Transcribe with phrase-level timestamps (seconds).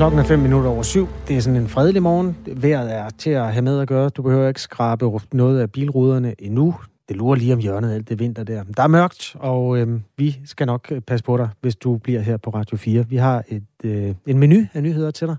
[0.00, 1.08] Klokken er 5 minutter over syv.
[1.28, 2.36] Det er sådan en fredelig morgen.
[2.46, 4.08] Vejret er til at have med at gøre.
[4.08, 6.74] Du behøver ikke skrabe noget af bilruderne endnu.
[7.08, 8.64] Det lurer lige om hjørnet alt det vinter der.
[8.76, 12.20] Der er mørkt, og øh, vi skal nok øh, passe på dig, hvis du bliver
[12.20, 13.08] her på Radio 4.
[13.08, 15.36] Vi har et, øh, en menu af nyheder til dig.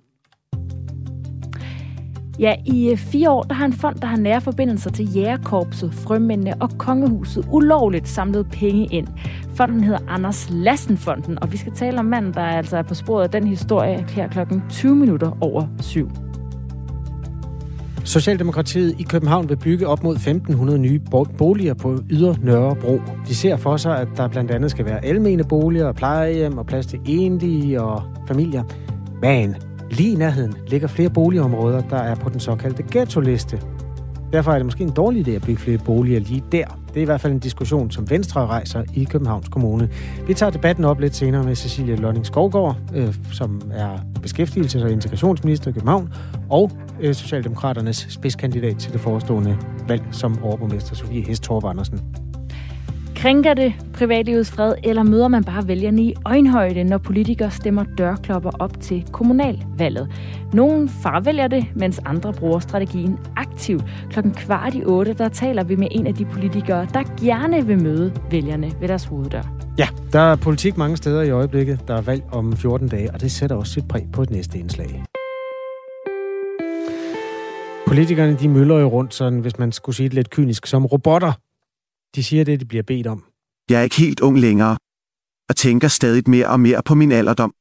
[2.39, 5.93] Ja, i øh, fire år der har en fond, der har nære forbindelser til jægerkorpset,
[5.93, 9.07] frømændene og kongehuset, ulovligt samlet penge ind.
[9.55, 13.23] Fonden hedder Anders Lassenfonden, og vi skal tale om manden, der altså er på sporet
[13.23, 16.11] af den historie her klokken 20 minutter over syv.
[18.03, 20.99] Socialdemokratiet i København vil bygge op mod 1.500 nye
[21.37, 23.01] boliger på Yder Nørrebro.
[23.27, 26.85] De ser for sig, at der blandt andet skal være almene boliger, plejehjem og plads
[26.85, 28.63] til enlige og familier.
[29.21, 29.55] Men
[29.91, 33.61] Lige i nærheden ligger flere boligområder, der er på den såkaldte ghetto-liste.
[34.33, 36.65] Derfor er det måske en dårlig idé at bygge flere boliger lige der.
[36.87, 39.89] Det er i hvert fald en diskussion, som Venstre rejser i Københavns Kommune.
[40.27, 44.91] Vi tager debatten op lidt senere med Cecilia Lønning Skovgaard, øh, som er beskæftigelses- og
[44.91, 46.13] integrationsminister i København,
[46.49, 52.01] og øh, Socialdemokraternes spidskandidat til det forestående valg som overborgmester Sofie Hestorp Andersen.
[53.21, 58.51] Krænker det privatlivets fred, eller møder man bare vælgerne i øjenhøjde, når politikere stemmer dørklopper
[58.59, 60.07] op til kommunalvalget?
[60.53, 63.83] Nogle farvælger det, mens andre bruger strategien aktivt.
[64.09, 67.83] Klokken kvart i otte, der taler vi med en af de politikere, der gerne vil
[67.83, 69.41] møde vælgerne ved deres hoveddør.
[69.77, 71.87] Ja, der er politik mange steder i øjeblikket.
[71.87, 74.59] Der er valg om 14 dage, og det sætter også sit præg på et næste
[74.59, 75.03] indslag.
[77.87, 81.31] Politikerne de møller jo rundt, sådan, hvis man skulle sige det lidt kynisk, som robotter
[82.15, 83.19] de siger det, de bliver bedt om.
[83.69, 84.77] Jeg er ikke helt ung længere,
[85.49, 87.53] og tænker stadig mere og mere på min alderdom.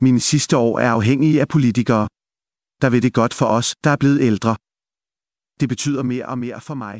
[0.00, 2.08] Mine sidste år er afhængige af politikere,
[2.82, 4.56] der ved det godt for os, der er blevet ældre.
[5.60, 6.98] Det betyder mere og mere for mig.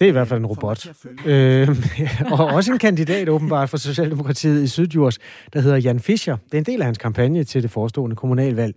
[0.00, 0.86] Det er i hvert fald en robot.
[1.26, 1.68] Øh,
[2.40, 5.18] og også en kandidat åbenbart for Socialdemokratiet i Sydjurs,
[5.52, 6.36] der hedder Jan Fischer.
[6.36, 8.74] Det er en del af hans kampagne til det forestående kommunalvalg.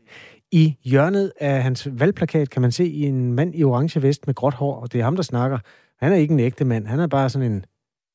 [0.52, 4.54] I hjørnet af hans valgplakat kan man se en mand i orange vest med gråt
[4.54, 5.60] hår, og det er ham, der snakker.
[6.02, 6.88] Han er ikke en ægte mand.
[6.88, 7.66] Han er bare sådan en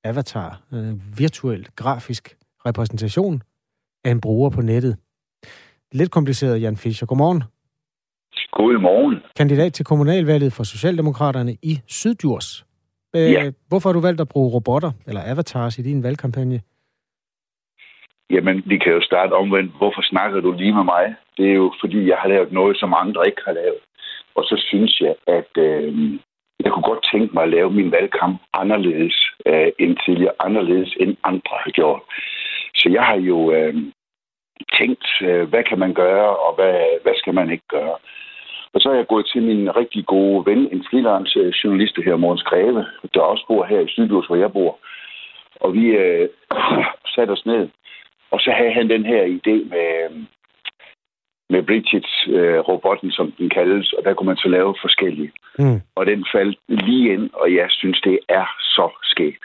[0.05, 2.37] avatar, en virtuel, grafisk
[2.67, 3.43] repræsentation
[4.05, 4.97] af en bruger på nettet.
[5.93, 7.07] Lidt kompliceret, Jan Fischer.
[7.07, 7.43] Godmorgen.
[8.51, 9.19] Godmorgen.
[9.37, 12.65] Kandidat til kommunalvalget for Socialdemokraterne i Syddjurs.
[13.15, 13.51] Ja.
[13.69, 16.61] Hvorfor har du valgt at bruge robotter eller avatars i din valgkampagne?
[18.31, 19.73] Jamen, vi kan jo starte omvendt.
[19.79, 21.15] Hvorfor snakker du lige med mig?
[21.37, 23.81] Det er jo, fordi jeg har lavet noget, som andre ikke har lavet.
[24.35, 26.19] Og så synes jeg, at øh,
[26.65, 29.17] jeg kunne godt tænke mig at lave min valgkamp anderledes
[29.47, 32.03] øh, end tidligere, anderledes end andre har gjort.
[32.75, 33.75] Så jeg har jo øh,
[34.79, 37.97] tænkt, øh, hvad kan man gøre, og hvad, hvad skal man ikke gøre.
[38.73, 42.17] Og så er jeg gået til min rigtig gode ven, en freelance øh, journalist her,
[42.17, 44.79] Morgens Greve, der også bor her i Sydløs, hvor jeg bor.
[45.61, 46.29] Og vi øh,
[47.15, 47.69] satte os ned,
[48.31, 50.11] og så havde han den her idé med, øh,
[51.51, 55.33] med Bridget-robotten, øh, som den kaldes, og der kunne man så lave forskellige.
[55.59, 55.81] Mm.
[55.95, 59.45] Og den faldt lige ind, og jeg synes, det er så skægt.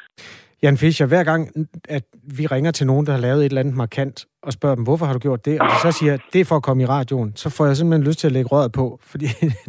[0.63, 1.41] Jan Fischer, hver gang,
[1.89, 2.03] at
[2.37, 5.05] vi ringer til nogen, der har lavet et eller andet markant, og spørger dem, hvorfor
[5.05, 5.61] har du gjort det?
[5.61, 8.07] Og de så siger, det er for at komme i radioen, så får jeg simpelthen
[8.07, 9.25] lyst til at lægge røret på, fordi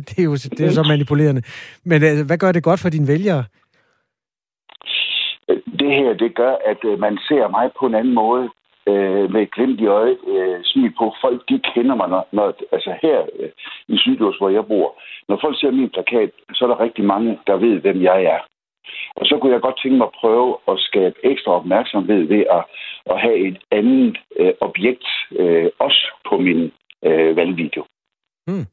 [0.06, 1.42] det er jo det er så manipulerende.
[1.84, 3.44] Men øh, hvad gør det godt for dine vælgere?
[5.80, 8.48] Det her, det gør, at øh, man ser mig på en anden måde
[8.90, 11.14] øh, med et glimt i øjet øh, smil på.
[11.20, 13.50] Folk, de kender mig, når, når altså her øh,
[13.88, 14.88] i Sydøst, hvor jeg bor.
[15.28, 18.40] Når folk ser min plakat, så er der rigtig mange, der ved, hvem jeg er.
[19.16, 22.64] Og så kunne jeg godt tænke mig at prøve at skabe ekstra opmærksomhed ved at,
[23.12, 26.72] at have et andet øh, objekt øh, også på min
[27.04, 27.84] øh, valgvideo.
[28.46, 28.66] Hmm.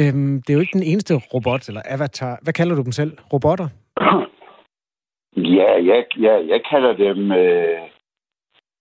[0.00, 2.38] Øhm, det er jo ikke den eneste robot eller avatar.
[2.42, 3.12] Hvad kalder du dem selv?
[3.32, 3.68] Robotter?
[5.36, 7.78] Ja, jeg, jeg, jeg kalder dem øh,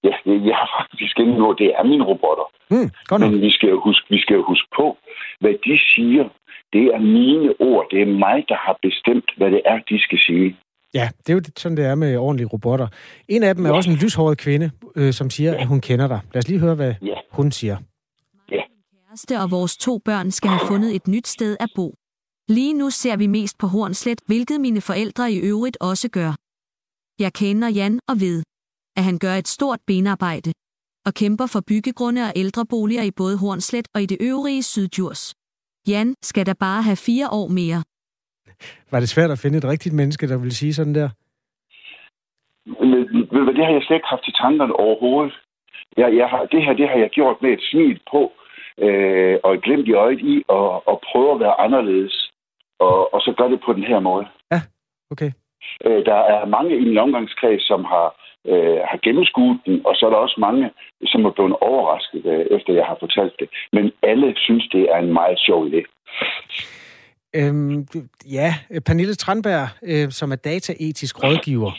[0.08, 0.16] Ja,
[0.50, 1.60] jeg har faktisk ikke noget.
[1.60, 2.48] Det er mine robotter.
[2.72, 4.98] Mm, godt Men vi skal, jo huske, vi skal jo huske på,
[5.40, 6.26] hvad de siger.
[6.74, 7.86] Det er mine ord.
[7.92, 10.58] Det er mig, der har bestemt, hvad det er, de skal sige.
[10.94, 12.88] Ja, det er jo sådan, det er med ordentlige robotter.
[13.28, 13.76] En af dem er ja.
[13.76, 15.62] også en lyshåret kvinde, øh, som siger, ja.
[15.62, 16.20] at hun kender dig.
[16.34, 17.18] Lad os lige høre, hvad ja.
[17.32, 17.78] hun siger.
[18.52, 18.62] Ja.
[19.08, 21.94] Kæreste og vores to børn skal have fundet et nyt sted at bo.
[22.48, 26.32] Lige nu ser vi mest på Hornslet, hvilket mine forældre i øvrigt også gør.
[27.20, 28.44] Jeg kender Jan og ved,
[28.98, 30.52] at han gør et stort benarbejde
[31.08, 35.36] og kæmper for byggegrunde og ældreboliger i både Hornslet og i det øvrige Sydjurs.
[35.88, 37.80] Jan skal da bare have fire år mere.
[38.92, 41.10] Var det svært at finde et rigtigt menneske, der ville sige sådan der?
[43.34, 45.34] Men, det har jeg slet ikke haft i tankerne overhovedet.
[45.98, 48.22] Jeg, jeg har, det her det har jeg gjort med et smil på,
[48.86, 52.32] øh, og et glimt i øjet i, og, og prøve at være anderledes,
[52.80, 54.26] og, og så gør det på den her måde.
[54.52, 54.62] Ja,
[55.12, 55.32] okay.
[55.86, 58.08] Øh, der er mange i min omgangskreds, som har
[58.52, 60.66] øh, har gennemskuet den, og så er der også mange,
[61.12, 63.48] som er blevet overrasket, øh, efter jeg har fortalt det.
[63.74, 65.82] Men alle synes, det er en meget sjov idé.
[67.36, 67.88] Øhm,
[68.32, 68.50] ja,
[68.86, 71.72] Pernille Tranberg, øh, som er dataetisk rådgiver,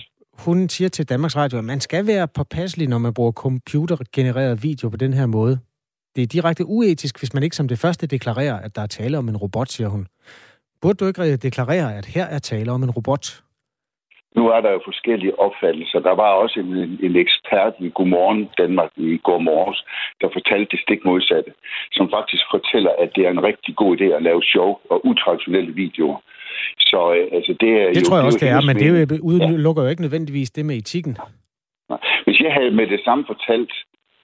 [0.47, 4.89] hun siger til Danmarks Radio, at man skal være påpasselig, når man bruger computergenereret video
[4.89, 5.59] på den her måde.
[6.17, 9.19] Det er direkte uetisk, hvis man ikke som det første deklarerer, at der er tale
[9.19, 10.07] om en robot, siger hun.
[10.83, 13.43] Burde du ikke deklarere, at her er tale om en robot?
[14.37, 15.99] Nu er der jo forskellige opfattelser.
[15.99, 16.73] Der var også en,
[17.07, 19.85] en ekspert i Godmorgen Danmark i går morges,
[20.21, 21.51] der fortalte det stik modsatte,
[21.93, 25.73] som faktisk fortæller, at det er en rigtig god idé at lave show og utraditionelle
[25.75, 26.19] videoer.
[26.79, 29.19] Så øh, altså, det er Det jo, tror jeg også, det er, men det er
[29.23, 31.17] udelukker jo ikke nødvendigvis det med etikken.
[32.25, 33.73] Hvis jeg havde med det samme fortalt,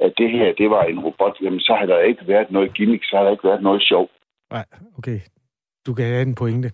[0.00, 3.04] at det her, det var en robot, jamen så havde der ikke været noget gimmick,
[3.04, 4.10] så havde der ikke været noget sjov.
[4.52, 4.64] Nej,
[4.98, 5.18] okay.
[5.86, 6.70] Du kan have en pointe.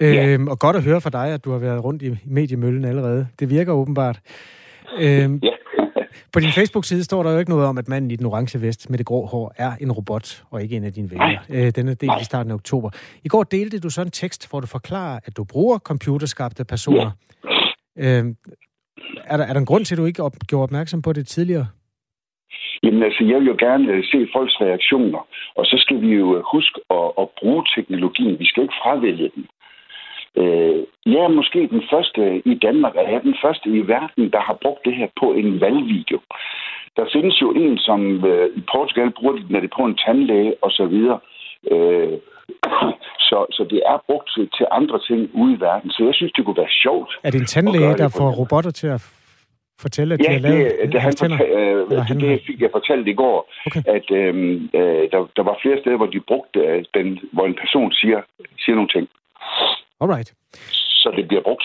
[0.00, 0.26] Ja.
[0.26, 3.28] Øhm, og godt at høre fra dig, at du har været rundt i mediemøllen allerede.
[3.40, 4.20] Det virker åbenbart.
[5.00, 5.50] Øhm, Ja.
[6.32, 8.90] på din Facebook-side står der jo ikke noget om, at manden i den orange vest
[8.90, 11.38] med det grå hår er en robot, og ikke en af dine venner.
[11.50, 12.90] Øh, den er delt i starten af oktober.
[13.24, 17.10] I går delte du så en tekst, hvor du forklarer, at du bruger computerskabte personer.
[17.98, 18.36] Øhm,
[19.24, 21.26] er, der, er der en grund til, at du ikke op, gjorde opmærksom på det
[21.26, 21.66] tidligere?
[22.82, 25.26] Jamen altså, jeg vil jo gerne øh, se folks reaktioner,
[25.56, 28.38] og så skal vi jo øh, huske at, at bruge teknologien.
[28.38, 29.46] Vi skal ikke fravælge den.
[30.42, 30.78] Øh,
[31.14, 34.40] jeg er måske den første i Danmark, og jeg er den første i verden, der
[34.40, 36.18] har brugt det her på en valgvideo.
[36.96, 39.96] Der findes jo en, som øh, i Portugal bruger det, når det er på en
[40.06, 41.18] tandlæge og så videre.
[41.72, 42.12] Øh,
[43.28, 45.90] så, så det er brugt til, til andre ting ude i verden.
[45.90, 47.10] Så jeg synes, det kunne være sjovt.
[47.22, 49.02] Er det en tandlæge, der får robotter til at
[49.80, 52.60] fortælle, at de Ja, har lavet det, det, han øh, han det, har- det fik
[52.60, 53.82] jeg fortalt i går, Okay.
[53.86, 57.56] at øhm, øh, der, der var flere steder, hvor de brugte øh, den, hvor en
[57.62, 58.20] person siger,
[58.58, 59.08] siger nogle ting.
[60.00, 60.34] Alright.
[61.02, 61.64] Så det bliver brugt.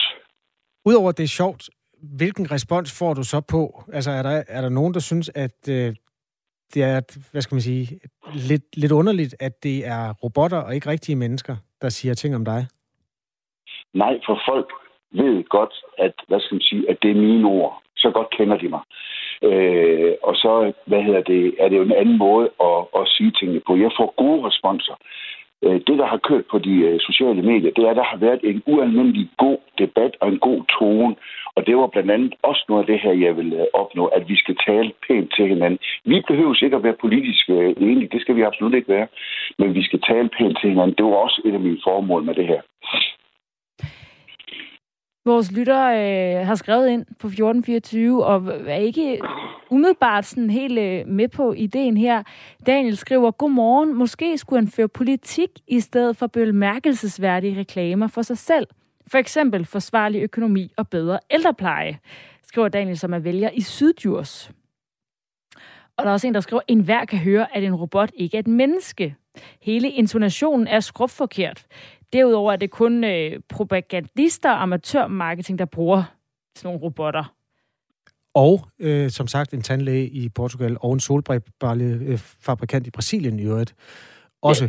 [0.84, 1.70] Udover at det er sjovt,
[2.16, 3.84] hvilken respons får du så på?
[3.92, 5.94] Altså, er der, er der nogen, der synes, at øh,
[6.74, 7.00] det er,
[7.32, 8.00] hvad skal man sige,
[8.34, 12.44] lidt, lidt underligt, at det er robotter og ikke rigtige mennesker, der siger ting om
[12.44, 12.66] dig?
[13.94, 14.68] Nej, for folk
[15.12, 17.82] ved godt, at, hvad skal man sige, at det er mine ord.
[17.96, 18.80] Så godt kender de mig.
[19.42, 23.32] Øh, og så, hvad hedder det, er det jo en anden måde at, at sige
[23.38, 23.76] tingene på.
[23.76, 24.96] Jeg får gode responser.
[25.62, 28.16] Øh, det, der har kørt på de øh, sociale medier, det er, at der har
[28.16, 31.14] været en ualmindelig god debat og en god tone.
[31.56, 34.28] Og det var blandt andet også noget af det her, jeg vil øh, opnå, at
[34.28, 35.78] vi skal tale pænt til hinanden.
[36.04, 39.06] Vi behøver ikke at være politisk enige, det skal vi absolut ikke være.
[39.58, 40.96] Men vi skal tale pænt til hinanden.
[40.98, 42.60] Det var også et af mine formål med det her.
[45.24, 49.20] Vores lytter øh, har skrevet ind på 1424, og er ikke
[49.70, 52.22] umiddelbart sådan helt øh, med på ideen her.
[52.66, 58.38] Daniel skriver, Godmorgen, måske skulle han føre politik i stedet for bemærkelsesværdige reklamer for sig
[58.38, 58.66] selv.
[59.06, 61.98] For eksempel forsvarlig økonomi og bedre ældrepleje,
[62.42, 64.50] skriver Daniel, som er vælger i Syddjurs.
[65.96, 68.36] Og der er også en, der skriver, en hver kan høre, at en robot ikke
[68.36, 69.16] er et menneske.
[69.60, 71.66] Hele intonationen er skrubforkert.
[72.12, 76.02] Derudover er det kun øh, propagandister og amatørmarketing, der bruger
[76.56, 77.34] sådan nogle robotter.
[78.34, 83.74] Og øh, som sagt en tandlæge i Portugal og en solbrillefabrikant i Brasilien i øvrigt.
[84.42, 84.68] Også.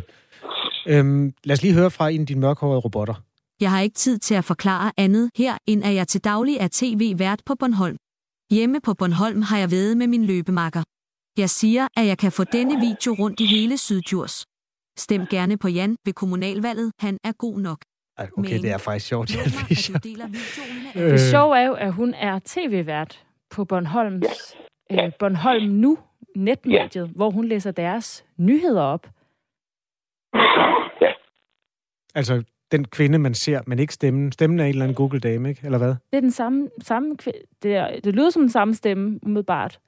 [0.88, 3.14] Øhm, lad os lige høre fra en af dine mørkhårede robotter.
[3.62, 6.68] Jeg har ikke tid til at forklare andet her, end at jeg til daglig er
[6.72, 7.98] tv-vært på Bornholm.
[8.52, 10.84] Hjemme på Bornholm har jeg været med min løbemakker.
[11.38, 14.46] Jeg siger, at jeg kan få denne video rundt i hele Syddjurs.
[14.98, 16.92] Stem gerne på Jan ved kommunalvalget.
[17.00, 17.78] Han er god nok.
[18.20, 20.00] Okay, Men- det er faktisk sjovt, Jan Fischer.
[20.96, 21.02] Øh.
[21.12, 24.58] Det sjove er jo, at hun er tv-vært på Bornholms,
[24.92, 25.98] øh, Bornholm Nu,
[26.36, 29.08] netmediet, hvor hun læser deres nyheder op.
[31.02, 31.12] Ja,
[32.16, 34.32] Altså, den kvinde, man ser, men ikke stemmen.
[34.32, 35.62] Stemmen er en eller anden Google-dame, ikke?
[35.66, 35.90] Eller hvad?
[36.12, 39.80] Det er den samme, samme kvi- det, er, det lyder som den samme stemme, umiddelbart.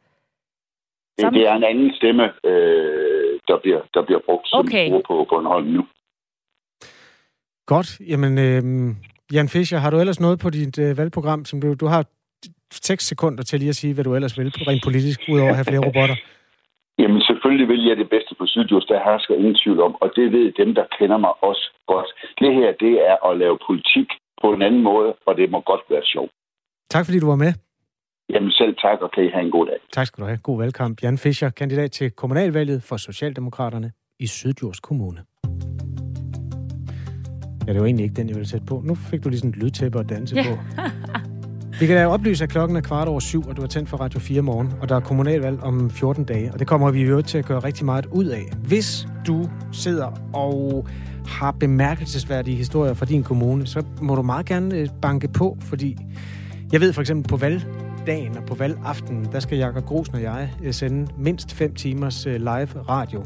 [1.17, 4.89] det, Samme- det er en anden stemme, øh, der, bliver, der bliver brugt, som Okay.
[4.89, 5.83] bruger på Bornholm nu.
[7.65, 7.89] Godt.
[8.11, 8.63] Jamen, øh,
[9.33, 12.05] Jan Fischer, har du ellers noget på dit øh, valgprogram, som du, du har
[12.71, 15.65] 6 sekunder til lige at sige, hvad du ellers vil, rent politisk, udover at have
[15.65, 16.15] flere robotter?
[17.01, 20.31] Jamen selvfølgelig vil jeg det bedste på Sydjurs, der hersker ingen tvivl om, og det
[20.31, 22.09] ved dem, der kender mig også godt.
[22.39, 24.07] Det her, det er at lave politik
[24.41, 26.31] på en anden måde, og det må godt være sjovt.
[26.89, 27.53] Tak fordi du var med.
[28.29, 29.75] Jamen selv tak, og kan I have en god dag.
[29.93, 30.37] Tak skal du have.
[30.37, 31.03] God valgkamp.
[31.03, 35.19] Jan Fischer, kandidat til kommunalvalget for Socialdemokraterne i Syddjurs Kommune.
[37.67, 38.81] Ja, det var egentlig ikke den, jeg ville sætte på.
[38.85, 40.43] Nu fik du lige sådan et lydtæppe at danse Ja.
[40.43, 40.81] på.
[41.79, 43.97] Vi kan da oplyse, at klokken er kvart over syv, og du har tændt for
[43.97, 47.21] Radio 4 morgen, og der er kommunalvalg om 14 dage, og det kommer vi jo
[47.21, 48.43] til at gøre rigtig meget ud af.
[48.67, 50.87] Hvis du sidder og
[51.27, 55.97] har bemærkelsesværdige historier fra din kommune, så må du meget gerne øh, banke på, fordi
[56.71, 57.65] jeg ved for eksempel på valg
[58.05, 62.25] valgdagen og på valgaftenen, der skal Jakob Grosen og jeg øh, sende mindst 5 timers
[62.25, 63.23] øh, live radio.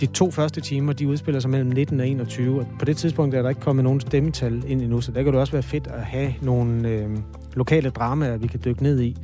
[0.00, 3.34] De to første timer, de udspiller sig mellem 19 og 21, og på det tidspunkt
[3.34, 5.86] er der ikke kommet nogen stemmetal ind endnu, så der kan det også være fedt
[5.86, 7.10] at have nogle øh,
[7.54, 9.16] lokale dramaer, vi kan dykke ned i.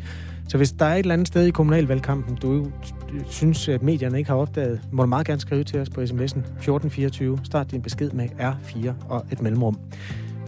[0.48, 2.70] Så hvis der er et eller andet sted i kommunalvalgkampen, du
[3.26, 6.38] synes, at medierne ikke har opdaget, må du meget gerne skrive til os på sms'en
[6.38, 7.38] 1424.
[7.44, 9.78] Start din besked med R4 og et mellemrum.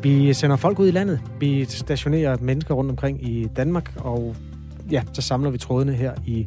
[0.05, 1.21] Vi sender folk ud i landet.
[1.41, 4.37] Vi stationerer mennesker rundt omkring i Danmark, og
[4.91, 6.47] ja, så samler vi trådene her i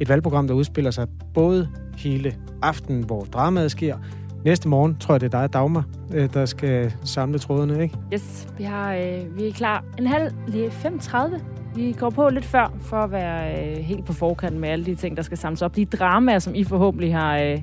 [0.00, 3.96] et valgprogram, der udspiller sig både hele aftenen, hvor dramaet sker.
[4.44, 5.84] Næste morgen tror jeg, det er dig, Dagmar,
[6.14, 7.98] øh, der skal samle trådene, ikke?
[8.14, 11.40] Yes, vi, har, øh, vi er klar en halv, lige 5.30.
[11.74, 14.94] Vi går på lidt før, for at være øh, helt på forkant med alle de
[14.94, 15.76] ting, der skal samles op.
[15.76, 17.58] De dramaer, som I forhåbentlig har øh,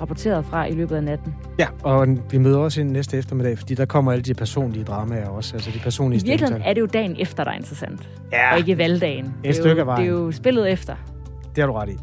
[0.00, 1.34] rapporteret fra i løbet af natten.
[1.58, 5.28] Ja, og vi møder også ind næste eftermiddag, fordi der kommer alle de personlige dramaer
[5.28, 8.52] også, altså de personlige I virkeligheden er det jo dagen efter, der er interessant, ja,
[8.52, 9.24] og ikke valgdagen.
[9.24, 10.06] et det er stykke jo, vejen.
[10.06, 10.94] Det er jo spillet efter.
[11.56, 11.96] Det har du ret i.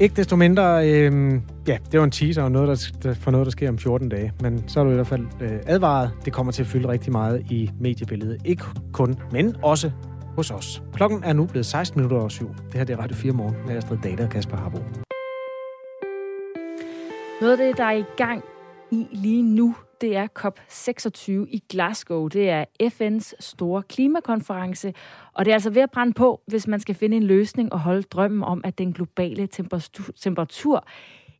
[0.00, 3.44] Ikke desto mindre, øh, ja, det var en teaser og noget, der, der, for noget,
[3.44, 4.32] der sker om 14 dage.
[4.40, 6.10] Men så er du i hvert fald øh, advaret.
[6.24, 8.40] Det kommer til at fylde rigtig meget i mediebilledet.
[8.44, 9.90] Ikke kun, men også
[10.36, 10.82] hos os.
[10.94, 12.48] Klokken er nu blevet 16 minutter over syv.
[12.48, 15.07] Det her det er Radio 4 morgen med Astrid Data og Kasper Harbo.
[17.40, 18.44] Noget af det, der er i gang
[18.90, 22.28] i lige nu, det er COP26 i Glasgow.
[22.28, 24.92] Det er FN's store klimakonference,
[25.32, 27.80] og det er altså ved at brænde på, hvis man skal finde en løsning og
[27.80, 30.84] holde drømmen om, at den globale temperatur, temperatur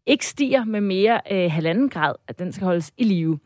[0.06, 3.38] ikke stiger med mere øh, halvanden grad, at den skal holdes i live.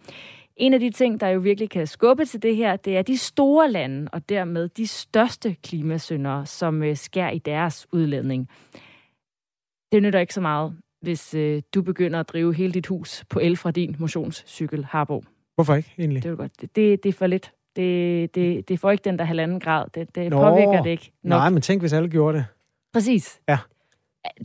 [0.57, 3.19] En af de ting, der jo virkelig kan skubbe til det her, det er de
[3.19, 8.49] store lande, og dermed de største klimasyndere, som øh, skær i deres udledning.
[9.93, 13.39] Det nytter ikke så meget, hvis øh, du begynder at drive hele dit hus på
[13.39, 15.25] el fra din motionscykel, Harbo.
[15.55, 16.23] Hvorfor ikke egentlig?
[16.23, 16.61] Det er godt.
[16.61, 17.53] Det, det, det er for lidt.
[17.77, 19.87] Det, det, det får ikke den der halvanden grad.
[19.95, 21.39] Det, det Nå, påvirker det ikke nok.
[21.39, 22.47] Nej, men tænk, hvis alle gjorde det.
[22.93, 23.41] Præcis.
[23.49, 23.59] Ja.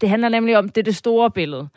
[0.02, 1.68] Det handler nemlig om, det er det store billede.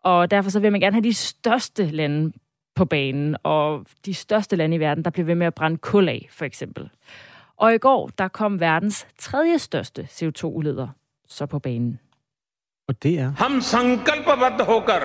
[0.00, 2.32] Og derfor så vil man gerne have de største lande
[2.74, 6.08] på banen, og de største lande i verden, der bliver ved med at brænde kul
[6.08, 6.90] af, for eksempel.
[7.56, 10.88] Og i går, der kom verdens tredje største CO2-udleder
[11.28, 11.98] så på banen.
[12.87, 13.31] Og det er...
[13.37, 15.01] हम संकल्पबद्ध होकर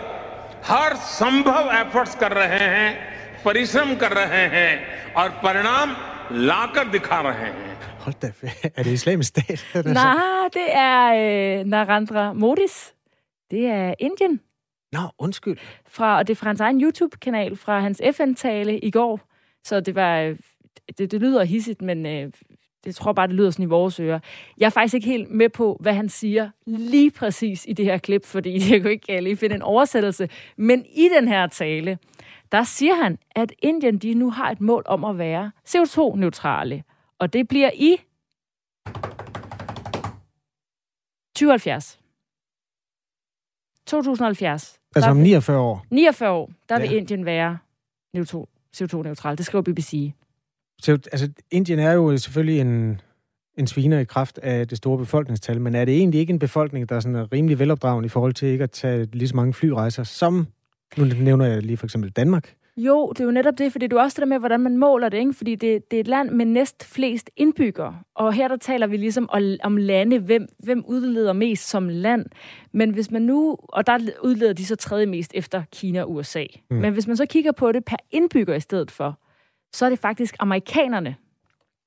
[0.64, 2.90] हर संभव एफर्ट्स कर रहे हैं
[3.44, 4.72] परिश्रम कर रहे हैं
[5.16, 5.88] और परिणाम
[6.48, 7.66] लाकर दिखा रहे हैं
[8.04, 8.28] Hold da,
[8.76, 9.64] er det islamisk stat?
[9.74, 12.94] Den er så- Nej, det er øh, Narendra Modis.
[13.50, 14.40] Det er Indien.
[14.92, 15.58] Nå, undskyld.
[15.88, 19.20] Fra, og det er fra hans egen YouTube-kanal, fra hans FN-tale i går.
[19.64, 20.18] Så det var...
[20.20, 20.36] øh,
[20.98, 22.32] Det, det lyder hissigt, men øh,
[22.85, 24.19] jeg tror bare, det lyder sådan i vores ører.
[24.57, 27.97] Jeg er faktisk ikke helt med på, hvad han siger lige præcis i det her
[27.97, 30.29] klip, fordi jeg kunne ikke øh, lige finde en oversættelse.
[30.57, 31.97] Men i den her tale,
[32.51, 36.83] der siger han, at Indien de nu har et mål om at være CO2-neutrale.
[37.19, 37.95] Og det bliver i
[41.35, 41.99] 2070.
[43.87, 44.79] 2070.
[44.95, 45.85] Altså om vil- 49 år.
[45.89, 46.97] 49 år, der vil Ja.
[46.97, 47.57] Indien være
[48.77, 49.35] CO2-neutral.
[49.37, 50.11] Det skriver BBC.
[50.83, 53.01] Så, altså, Indien er jo selvfølgelig en,
[53.57, 56.89] en sviner i kraft af det store befolkningstal, men er det egentlig ikke en befolkning,
[56.89, 60.03] der er sådan rimelig velopdragen i forhold til ikke at tage lige så mange flyrejser,
[60.03, 60.47] som,
[60.97, 62.55] nu nævner jeg lige for eksempel Danmark?
[62.77, 64.77] Jo, det er jo netop det, fordi er jo også det der med, hvordan man
[64.77, 65.33] måler det, ikke?
[65.33, 68.97] fordi det, det er et land med næst flest indbyggere, og her der taler vi
[68.97, 72.25] ligesom om- om lande, hvem, hvem udleder mest som land,
[72.71, 76.43] men hvis man nu, og der udleder de så tredje mest efter Kina og USA,
[76.69, 76.77] mm.
[76.77, 79.19] men hvis man så kigger på det per indbygger i stedet for,
[79.73, 81.15] så er det faktisk amerikanerne,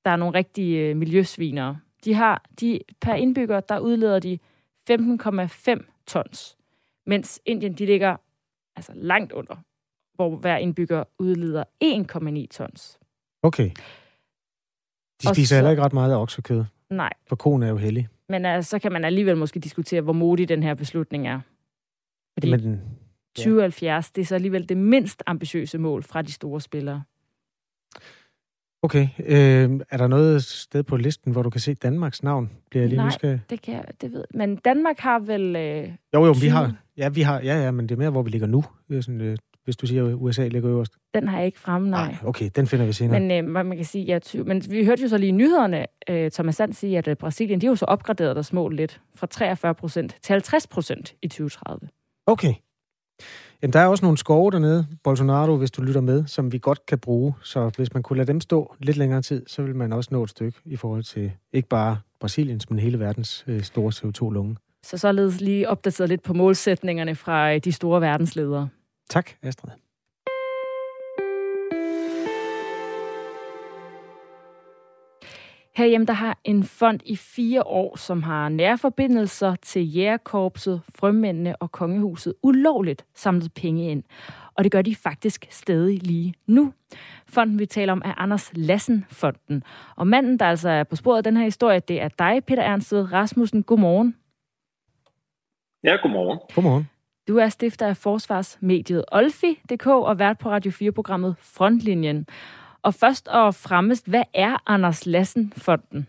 [0.05, 1.78] der er nogle rigtige øh, miljøsvinere.
[2.05, 4.38] De har, de, per indbygger, der udleder de
[4.90, 6.57] 15,5 tons,
[7.07, 8.16] mens Indien, de ligger
[8.76, 9.57] altså langt under
[10.14, 12.99] hvor hver indbygger udleder 1,9 tons.
[13.43, 13.71] Okay.
[15.23, 18.09] De spiser så- heller ikke ret meget af oksekød, Nej, for konen er jo heldig.
[18.28, 21.40] men altså, så kan man alligevel måske diskutere, hvor modig den her beslutning er.
[22.35, 22.81] Fordi Men,
[23.37, 27.02] 2070, det er så alligevel det mindst ambitiøse mål fra de store spillere.
[28.87, 32.50] Okay, øh, er der noget sted på listen, hvor du kan se Danmarks navn?
[32.71, 33.07] Bliver jeg lige Nej.
[33.07, 33.40] nysgerrig?
[33.50, 34.25] Det kan jeg, det ved.
[34.35, 35.57] Men Danmark har vel...
[35.57, 36.50] Øh, Jo, jo, vi 20.
[36.50, 38.64] har, ja, vi har, ja, ja, men det er mere, hvor vi ligger nu.
[38.88, 40.93] Det er sådan, øh, hvis du siger, at USA ligger øverst.
[41.14, 42.05] den har jeg ikke fremme, nej.
[42.11, 43.21] Ej, okay, den finder vi senere.
[43.21, 45.33] Men øh, man man kan sige, ja, ty- men vi hørte jo så lige i
[45.33, 48.76] nyhederne, øh, Thomas Sand sige, at øh, Brasilien, de har jo så opgraderet deres mål
[48.76, 51.88] lidt fra 43 procent til 50 procent i 2030.
[52.26, 52.55] Okay.
[53.63, 56.87] Jamen, der er også nogle skove dernede, Bolsonaro, hvis du lytter med, som vi godt
[56.87, 57.35] kan bruge.
[57.43, 60.23] Så hvis man kunne lade dem stå lidt længere tid, så vil man også nå
[60.23, 64.57] et stykke i forhold til ikke bare Brasiliens, men hele verdens øh, store CO2-lunge.
[64.83, 68.69] Så således lige opdateret lidt på målsætningerne fra øh, de store verdensledere.
[69.11, 69.71] Tak, Astrid.
[75.76, 81.56] Herhjemme der har en fond i fire år, som har nære forbindelser til jægerkorpset, frømændene
[81.56, 84.02] og kongehuset, ulovligt samlet penge ind.
[84.54, 86.73] Og det gør de faktisk stadig lige nu.
[87.28, 89.62] Fonden, vi taler om, er Anders Lassen-fonden.
[89.97, 92.62] Og manden, der altså er på sporet af den her historie, det er dig, Peter
[92.62, 93.62] Ernstved Rasmussen.
[93.62, 94.16] Godmorgen.
[95.85, 96.38] Ja, godmorgen.
[96.54, 96.88] Godmorgen.
[97.28, 102.26] Du er stifter af forsvarsmediet Olfi.dk og vært på Radio 4-programmet Frontlinjen.
[102.87, 106.07] Og først og fremmest, hvad er Anders Lassen-fonden?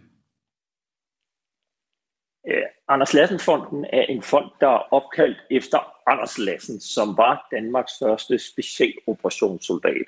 [2.90, 8.40] Anders Lassen-fonden er en fond, der er opkaldt efter Anders Lassen, som var Danmarks første
[8.40, 10.08] specialoperationssoldat.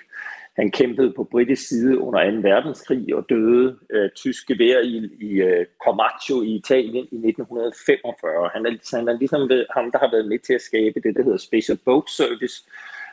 [0.56, 2.38] Han kæmpede på britisk side under 2.
[2.38, 8.50] verdenskrig og døde øh, tysk gevær i, i øh, Comacchio i Italien i 1945.
[8.54, 9.42] Han er, han er ligesom
[9.76, 12.64] ham, der har været med til at skabe det, der hedder Special Boat Service,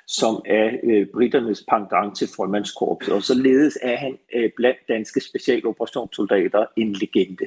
[0.06, 3.14] som er øh, britternes pendant til frømandskorpset.
[3.14, 7.46] Og således er han øh, blandt danske specialoperationssoldater en legende.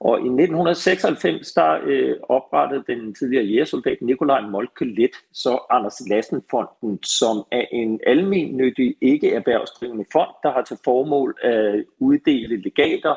[0.00, 7.02] Og i 1996, der øh, oprettede den tidligere jægersoldat Nikolaj Molke Let så Anders Lassen-fonden,
[7.02, 13.14] som er en almennyttig, ikke erhvervsdrivende fond, der har til formål at uddele legater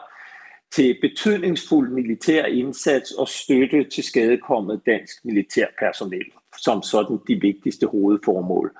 [0.76, 6.26] til betydningsfuld militær indsats og støtte til skadekommet dansk militærpersonel,
[6.58, 8.78] som sådan de vigtigste hovedformål.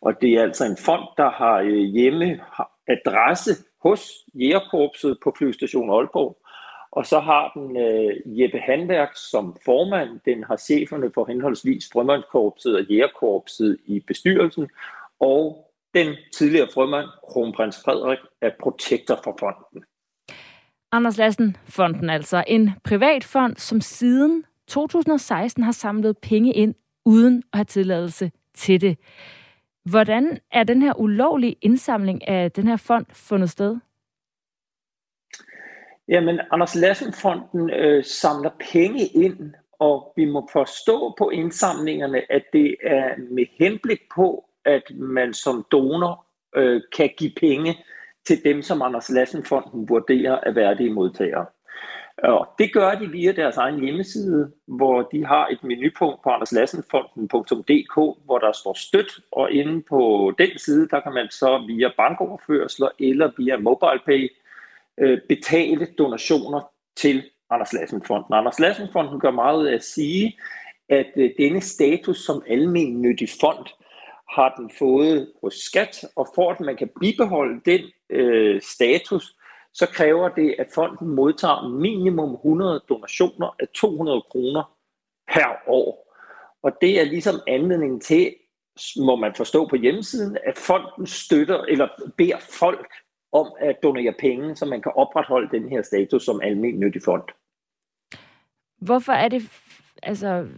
[0.00, 2.40] Og det er altså en fond, der har øh, hjemme
[2.88, 3.50] adresse
[3.82, 6.38] hos Jægerkorpset på flystation Aalborg,
[6.92, 10.20] og så har den øh, Jeppe Handværk som formand.
[10.24, 14.70] Den har cheferne for henholdsvis Frømandskorpset og Jægerkorpset i bestyrelsen.
[15.20, 19.84] Og den tidligere frømand, kronprins Frederik, er protektor for fonden.
[20.94, 22.44] Anders Lassen Fonden altså.
[22.46, 26.74] En privat fond, som siden 2016 har samlet penge ind
[27.04, 28.98] uden at have tilladelse til det.
[29.90, 33.76] Hvordan er den her ulovlige indsamling af den her fond fundet sted?
[36.08, 42.76] Jamen, Anders Lassen-fonden øh, samler penge ind, og vi må forstå på indsamlingerne, at det
[42.82, 46.26] er med henblik på, at man som donor
[46.56, 47.84] øh, kan give penge
[48.26, 51.46] til dem, som Anders Lassen-fonden vurderer er værdige modtagere.
[52.18, 57.94] Og det gør de via deres egen hjemmeside, hvor de har et menupunkt på anderslassenfonden.dk,
[58.24, 62.88] hvor der står støt, og inde på den side, der kan man så via bankoverførsler
[62.98, 64.32] eller via MobilePay
[64.98, 68.34] øh, betale donationer til Anders Lassen-fonden.
[68.34, 70.38] Anders Lassen-fonden gør meget ud af at sige,
[70.88, 73.66] at øh, denne status som almennyttig fond
[74.32, 79.36] har den fået hos skat, og for at man kan bibeholde den øh, status,
[79.74, 84.76] så kræver det, at fonden modtager minimum 100 donationer af 200 kroner
[85.32, 86.16] per år.
[86.62, 88.34] Og det er ligesom anledningen til,
[88.96, 92.92] må man forstå på hjemmesiden, at fonden støtter eller beder folk
[93.32, 97.22] om at donere penge, så man kan opretholde den her status som almindelig fond.
[98.78, 99.42] Hvorfor er det,
[100.02, 100.48] altså,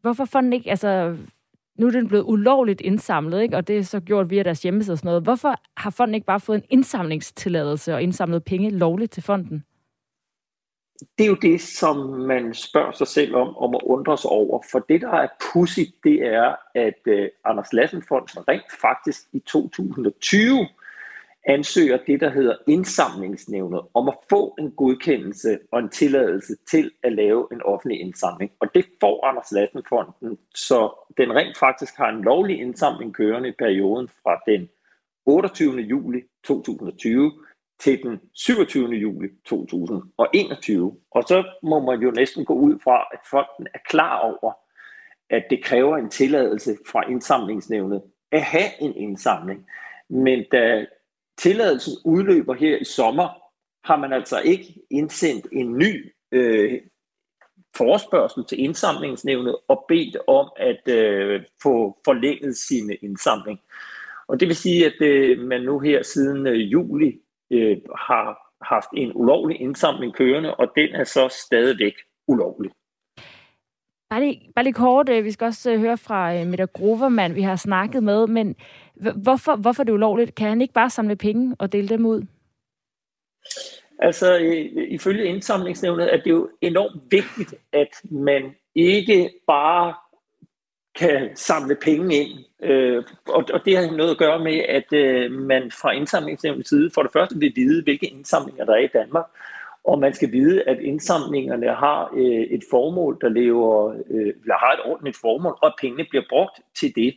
[0.00, 1.16] hvorfor fonden ikke, altså,
[1.78, 3.56] nu er den blevet ulovligt indsamlet, ikke?
[3.56, 5.22] og det er så gjort via deres hjemmeside og sådan noget.
[5.22, 9.64] Hvorfor har fonden ikke bare fået en indsamlingstilladelse og indsamlet penge lovligt til fonden?
[11.18, 14.62] Det er jo det, som man spørger sig selv om, om at undre sig over.
[14.72, 20.68] For det, der er pudsigt, det er, at uh, Anders Lassen-fonden rent faktisk i 2020
[21.48, 27.12] ansøger det, der hedder indsamlingsnævnet, om at få en godkendelse og en tilladelse til at
[27.12, 28.50] lave en offentlig indsamling.
[28.60, 33.52] Og det får Anders Lassenfonden, så den rent faktisk har en lovlig indsamling kørende i
[33.58, 34.68] perioden fra den
[35.26, 35.80] 28.
[35.80, 37.32] juli 2020
[37.80, 38.88] til den 27.
[38.88, 40.96] juli 2021.
[41.10, 44.52] Og så må man jo næsten gå ud fra, at fonden er klar over,
[45.30, 49.66] at det kræver en tilladelse fra indsamlingsnævnet at have en indsamling.
[50.08, 50.86] Men da
[51.38, 53.28] tilladelsen udløber her i sommer,
[53.84, 56.80] har man altså ikke indsendt en ny øh,
[57.76, 63.60] forespørgsel til indsamlingsnævnet og bedt om at øh, få forlænget sin indsamling.
[64.28, 67.20] Og det vil sige, at øh, man nu her siden øh, juli
[67.52, 67.76] øh,
[68.08, 71.94] har haft en ulovlig indsamling kørende, og den er så stadigvæk
[72.28, 72.70] ulovlig.
[74.10, 77.34] Bare lige, bare lige kort, øh, vi skal også øh, høre fra øh, Mette Grovermann,
[77.34, 78.56] vi har snakket med, men
[79.22, 80.34] hvorfor, hvorfor er det ulovligt?
[80.34, 82.22] Kan han ikke bare samle penge og dele dem ud?
[83.98, 84.36] Altså,
[84.88, 89.94] ifølge indsamlingsnævnet er det jo enormt vigtigt, at man ikke bare
[90.98, 92.38] kan samle penge ind.
[92.62, 97.02] Øh, og, det har noget at gøre med, at øh, man fra indsamlingsnævnets side for
[97.02, 99.26] det første vil vide, hvilke indsamlinger der er i Danmark,
[99.84, 104.72] og man skal vide, at indsamlingerne har øh, et formål, der lever, øh, eller har
[104.72, 107.14] et ordentligt formål, og at pengene bliver brugt til det,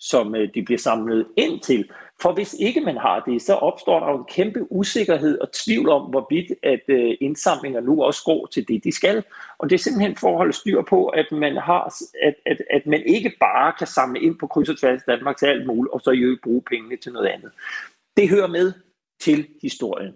[0.00, 1.90] som øh, de bliver samlet ind til.
[2.22, 5.88] For hvis ikke man har det, så opstår der jo en kæmpe usikkerhed og tvivl
[5.88, 9.24] om, hvorvidt at øh, indsamlinger nu også går til det, de skal.
[9.58, 12.86] Og det er simpelthen for at holde styr på, at man, har, at, at, at
[12.86, 16.00] man ikke bare kan samle ind på kryds og tværs Danmark til alt muligt, og
[16.00, 17.50] så i øvrigt bruge pengene til noget andet.
[18.16, 18.72] Det hører med
[19.20, 20.12] til historien,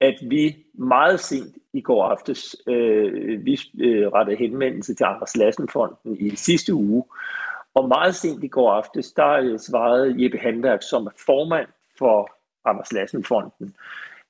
[0.00, 6.16] at vi meget sent i går aftes, øh, vi øh, rettede henvendelse til Anders Lassenfonden
[6.16, 7.04] i sidste uge,
[7.74, 12.30] og meget sent i går aftes, der øh, svarede Jeppe Handværk, som er formand for
[12.64, 13.74] Anders Lassenfonden,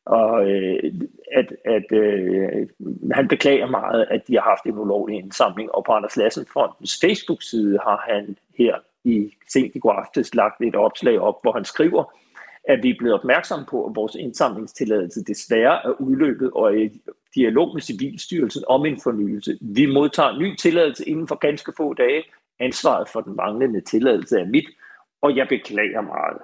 [0.04, 0.92] og øh,
[1.32, 2.68] at, at øh,
[3.12, 7.78] han beklager meget, at de har haft en ulovlig indsamling, og på Anders Lassenfondens Facebook-side
[7.82, 12.04] har han her i sent i går aftes lagt et opslag op, hvor han skriver,
[12.68, 17.00] at vi er blevet opmærksom på, at vores indsamlingstilladelse desværre er udløbet og er i
[17.34, 19.58] dialog med Civilstyrelsen om en fornyelse.
[19.60, 22.22] Vi modtager ny tilladelse inden for ganske få dage.
[22.60, 24.68] Ansvaret for den manglende tilladelse er mit,
[25.22, 26.38] og jeg beklager meget.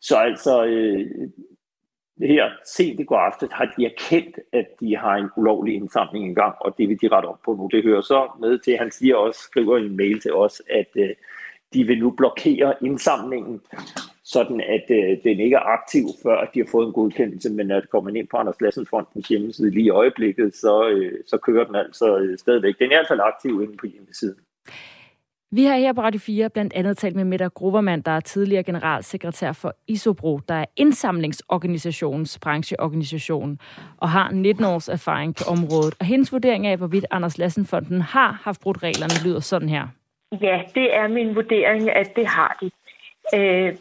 [0.00, 1.06] Så altså, øh,
[2.22, 6.34] her sent i går aftes har de erkendt, at de har en ulovlig indsamling i
[6.34, 7.68] gang, og det vil de rette op på nu.
[7.72, 11.10] Det hører så med til, han siger også, skriver en mail til os, at øh,
[11.74, 13.60] de vil nu blokere indsamlingen,
[14.24, 17.70] sådan at øh, den ikke er aktiv, før at de har fået en godkendelse, men
[17.70, 21.64] at kommer man ind på Anders Lassenfondens hjemmeside lige i øjeblikket, så, øh, så kører
[21.64, 22.78] den altså øh, stadigvæk.
[22.78, 24.38] Den er i hvert fald aktiv inde på hjemmesiden.
[25.56, 28.62] Vi har her på Radio 4 blandt andet talt med Mette Grubermann, der er tidligere
[28.62, 33.58] generalsekretær for ISOBRO, der er indsamlingsorganisationens brancheorganisation,
[33.98, 35.94] og har 19 års erfaring på området.
[36.00, 39.86] Og hendes vurdering af, hvorvidt Anders Lassenfonden har haft brudt reglerne, lyder sådan her.
[40.40, 42.70] Ja, det er min vurdering, at det har de.
[43.38, 43.76] Øh,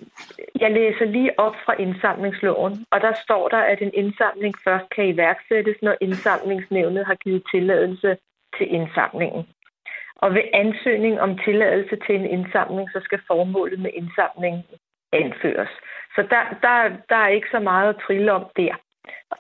[0.59, 5.05] jeg læser lige op fra indsamlingsloven, og der står der, at en indsamling først kan
[5.07, 8.17] iværksættes, når indsamlingsnævnet har givet tilladelse
[8.57, 9.45] til indsamlingen.
[10.23, 14.63] Og ved ansøgning om tilladelse til en indsamling, så skal formålet med indsamlingen
[15.11, 15.69] anføres.
[16.15, 16.77] Så der, der,
[17.09, 18.73] der er ikke så meget at trille om der.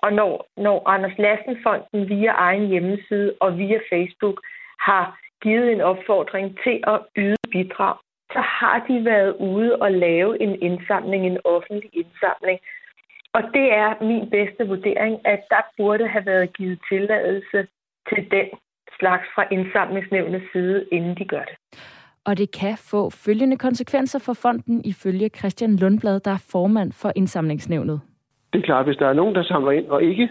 [0.01, 4.41] Og når, når Anders Lassenfonden via egen hjemmeside og via Facebook
[4.79, 7.95] har givet en opfordring til at yde bidrag,
[8.33, 12.59] så har de været ude og lave en indsamling, en offentlig indsamling.
[13.33, 17.67] Og det er min bedste vurdering, at der burde have været givet tilladelse
[18.09, 18.47] til den
[19.03, 21.55] slags fra indsamlingsnævnets side, inden de gør det.
[22.27, 27.11] Og det kan få følgende konsekvenser for fonden, ifølge Christian Lundblad, der er formand for
[27.15, 28.01] indsamlingsnævnet.
[28.53, 30.29] Det er klart, hvis der er nogen, der samler ind og ikke,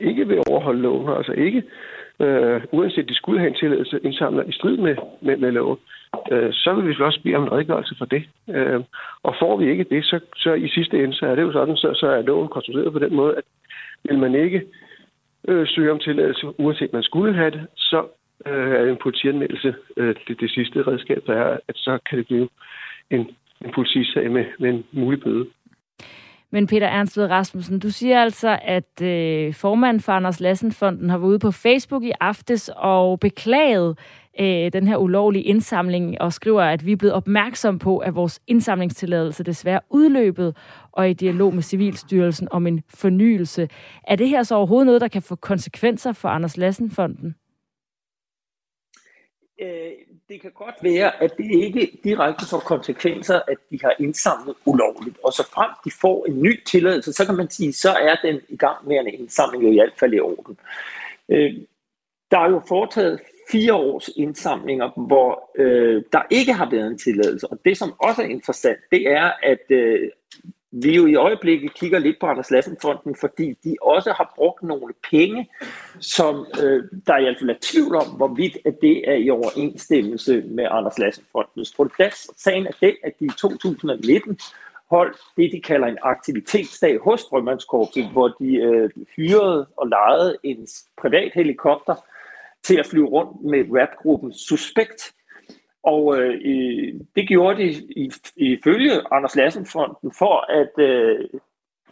[0.00, 1.62] ikke vil overholde loven, altså ikke,
[2.20, 5.78] øh, uanset de skulle have en tilladelse, indsamler i strid med, med, med loven,
[6.32, 8.22] øh, så vil vi også bede om en redegørelse for det.
[8.48, 8.80] Øh,
[9.22, 11.76] og får vi ikke det, så, så i sidste ende, så er det jo sådan,
[11.76, 13.44] så, så er loven konstrueret på den måde, at
[14.04, 14.62] vil man ikke
[15.48, 18.06] øh, søge om tilladelse, uanset man skulle have det, så
[18.46, 22.26] øh, er en politianmeldelse øh, det, det sidste redskab, der er, at så kan det
[22.26, 22.48] blive
[23.10, 23.20] en,
[23.64, 25.46] en politisag med, med en mulig bøde.
[26.50, 31.18] Men Peter Ernst ved Rasmussen, du siger altså, at øh, formanden for Anders Lassenfonden har
[31.18, 33.98] været ude på Facebook i aftes og beklaget
[34.40, 38.40] øh, den her ulovlige indsamling og skriver, at vi er blevet opmærksom på, at vores
[38.46, 40.56] indsamlingstilladelse desværre udløbet
[40.92, 43.68] og i dialog med Civilstyrelsen om en fornyelse.
[44.08, 47.34] Er det her så overhovedet noget, der kan få konsekvenser for Anders Lassenfonden?
[49.60, 49.92] Øh,
[50.28, 55.16] det kan godt være, at det ikke direkte får konsekvenser, at de har indsamlet ulovligt.
[55.24, 58.40] Og så frem de får en ny tilladelse, så kan man sige, så er den
[58.48, 60.58] i gang med en indsamling jo i hvert fald i orden.
[61.28, 61.54] Øh,
[62.30, 67.46] der er jo foretaget fire års indsamlinger, hvor øh, der ikke har været en tilladelse.
[67.46, 70.10] Og det, som også er interessant, det er, at øh,
[70.82, 74.94] vi jo i øjeblikket kigger lidt på Anders Lassenfonden, fordi de også har brugt nogle
[75.10, 75.50] penge,
[76.00, 80.42] som øh, der i hvert fald er tvivl om, hvorvidt at det er i overensstemmelse
[80.46, 82.42] med Anders Lassenfondens protest.
[82.42, 84.38] Sagen er det, at de i 2019
[84.90, 90.66] holdt det, de kalder en aktivitetsdag hos Strømmandskorpset, hvor de øh, hyrede og lejede en
[91.00, 91.94] privat helikopter
[92.64, 95.14] til at flyve rundt med rapgruppen Suspekt.
[95.82, 97.74] Og øh, det gjorde de
[98.36, 101.28] ifølge Anders Lassenfonden for at øh,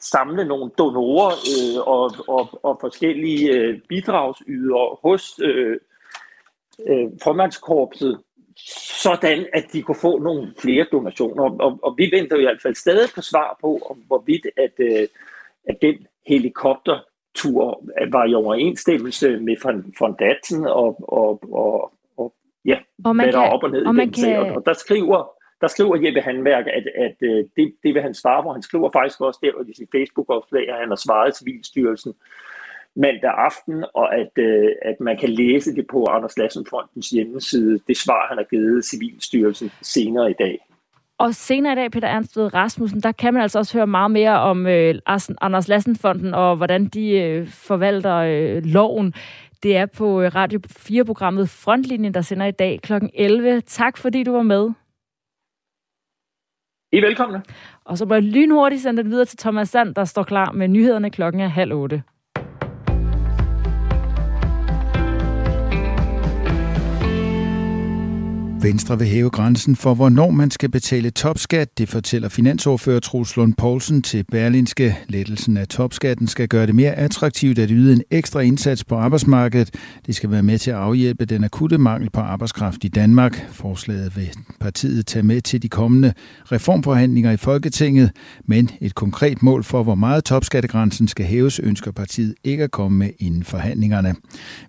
[0.01, 5.77] samle nogle donorer øh, og, og, og forskellige øh, bidragsydere hos øh,
[6.89, 8.21] øh, formandskorpset,
[9.03, 11.43] sådan at de kunne få nogle flere donationer.
[11.43, 15.09] Og, og vi venter i hvert fald stadig på svar på, om hvorvidt at, øh,
[15.65, 17.01] at den helikopter
[17.33, 19.57] helikoptertur var i overensstemmelse med
[19.99, 23.95] fondatsen og, og, og, og ja, og man hvad der er op og ned og
[23.95, 24.39] i den kan...
[24.39, 28.15] Og, og der skriver der skriver Jeppe Handværk, at, at øh, det, det vil han
[28.15, 28.53] svare på.
[28.53, 32.15] Han skriver faktisk også der i sin Facebook-opslag, at han har svaret Civilstyrelsen
[32.97, 37.97] mandag aften, og at, øh, at man kan læse det på Anders Lassenfondens hjemmeside, det
[37.97, 40.59] svar, han har givet Civilstyrelsen senere i dag.
[41.23, 44.11] Og senere i dag, Peter Ernst ved Rasmussen, der kan man altså også høre meget
[44.11, 44.95] mere om øh,
[45.41, 49.15] Anders Lassenfonden og hvordan de øh, forvalter øh, loven.
[49.63, 52.93] Det er på øh, Radio 4-programmet Frontlinjen, der sender i dag kl.
[53.15, 53.61] 11.
[53.61, 54.71] Tak fordi du var med.
[56.93, 57.43] I er velkomne.
[57.85, 60.69] Og så må jeg lynhurtigt sende det videre til Thomas Sand, der står klar med
[60.69, 62.03] nyhederne klokken er halv otte.
[68.63, 71.79] Venstre vil hæve grænsen for, hvornår man skal betale topskat.
[71.79, 74.99] Det fortæller finansordfører Troels Lund Poulsen til Berlinske.
[75.09, 79.71] Lettelsen af topskatten skal gøre det mere attraktivt at yde en ekstra indsats på arbejdsmarkedet.
[80.07, 83.47] Det skal være med til at afhjælpe den akutte mangel på arbejdskraft i Danmark.
[83.51, 86.13] Forslaget vil partiet tage med til de kommende
[86.53, 88.11] reformforhandlinger i Folketinget,
[88.45, 92.99] men et konkret mål for, hvor meget topskattegrænsen skal hæves, ønsker partiet ikke at komme
[92.99, 94.15] med inden forhandlingerne.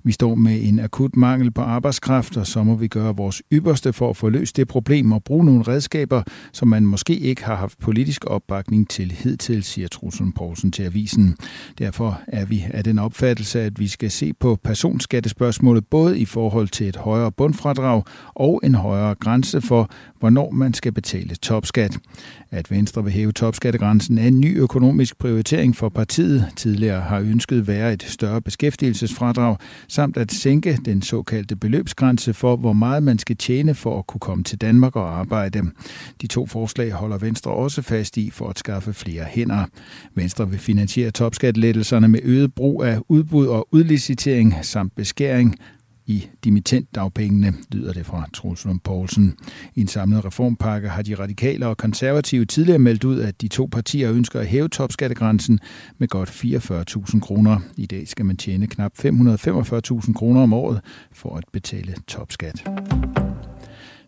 [0.03, 3.82] Vi står med en akut mangel på arbejdskraft, og så må vi gøre vores ypperste
[3.83, 7.45] yderste for at få løst det problem og bruge nogle redskaber, som man måske ikke
[7.45, 11.35] har haft politisk opbakning til hidtil, siger Truslund Poulsen til avisen.
[11.77, 16.67] Derfor er vi af den opfattelse, at vi skal se på personskattespørgsmålet både i forhold
[16.67, 18.03] til et højere bundfradrag
[18.35, 21.97] og en højere grænse for, hvornår man skal betale topskat.
[22.51, 26.45] At Venstre vil hæve topskattegrænsen er en ny økonomisk prioritering for partiet.
[26.55, 32.73] Tidligere har ønsket være et større beskæftigelsesfradrag, samt at sænke den såkaldte beløbsgrænse for, hvor
[32.73, 35.61] meget man skal tjene for at kunne komme til Danmark og arbejde.
[36.21, 39.65] De to forslag holder Venstre også fast i for at skaffe flere hænder.
[40.15, 45.55] Venstre vil finansiere topskattelettelserne med øget brug af udbud og udlicitering samt beskæring
[46.05, 49.37] i dimittentdagpengene, lyder det fra Troels Lund Poulsen.
[49.75, 53.69] I en samlet reformpakke har de radikale og konservative tidligere meldt ud, at de to
[53.71, 55.59] partier ønsker at hæve topskattegrænsen
[55.97, 57.59] med godt 44.000 kroner.
[57.77, 60.81] I dag skal man tjene knap 545.000 kroner om året
[61.11, 62.63] for at betale topskat.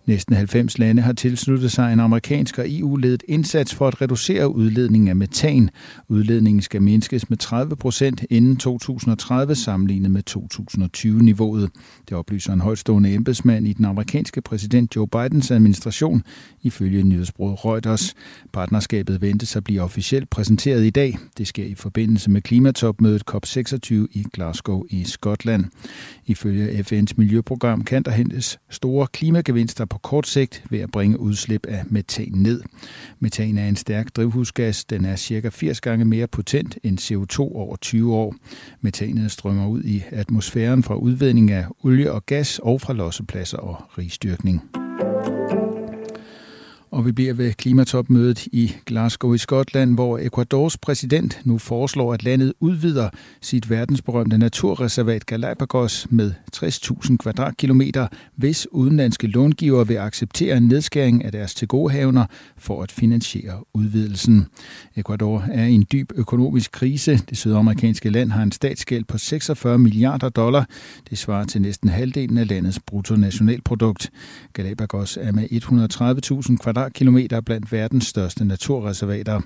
[0.08, 5.08] Næsten 90 lande har tilsluttet sig en amerikansk og EU-ledet indsats for at reducere udledningen
[5.08, 5.70] af metan.
[6.10, 11.70] Udledningen skal mindskes med 30 procent inden 2030 sammenlignet med 2020-niveauet.
[12.10, 16.24] Det oplyser en højtstående embedsmand i den amerikanske præsident Joe Bidens administration
[16.62, 18.14] ifølge nyhedsbruget Reuters.
[18.54, 21.18] Partnerskabet ventes at blive officielt præsenteret i dag.
[21.38, 25.66] Det sker i forbindelse med klimatopmødet COP26 i Glasgow i Skotland.
[26.26, 31.66] Ifølge FN's miljøprogram kan der hentes store klimagevinster på kort sigt ved at bringe udslip
[31.66, 32.62] af metan ned.
[33.20, 34.86] Metan er en stærk drivhusgas.
[34.86, 38.36] Den er cirka 80 gange mere potent end CO2 over 20 år.
[38.82, 43.98] Metanet strømmer ud i atmosfæren fra udvinding af olie og gas og fra lossepladser og
[43.98, 44.62] rigstyrkning.
[46.96, 52.24] Og vi bliver ved klimatopmødet i Glasgow i Skotland, hvor Ecuadors præsident nu foreslår, at
[52.24, 53.10] landet udvider
[53.42, 61.32] sit verdensberømte naturreservat Galapagos med 60.000 kvadratkilometer, hvis udenlandske långiver vil acceptere en nedskæring af
[61.32, 62.26] deres tilgodehavner
[62.58, 64.46] for at finansiere udvidelsen.
[64.96, 67.20] Ecuador er i en dyb økonomisk krise.
[67.30, 70.68] Det sydamerikanske land har en statsgæld på 46 milliarder dollar.
[71.10, 74.12] Det svarer til næsten halvdelen af landets bruttonationalprodukt.
[74.54, 79.42] Galapagos er med 130.000 kvadratkilometer km2 blandt verdens største naturreservater.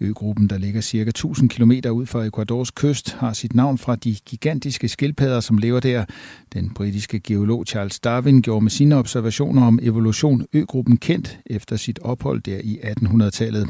[0.00, 4.16] Øgruppen, der ligger cirka 1000 km ud for Ecuadors kyst, har sit navn fra de
[4.26, 6.04] gigantiske skildpadder, som lever der.
[6.52, 11.98] Den britiske geolog Charles Darwin gjorde med sine observationer om evolution øgruppen kendt efter sit
[11.98, 13.68] ophold der i 1800-tallet.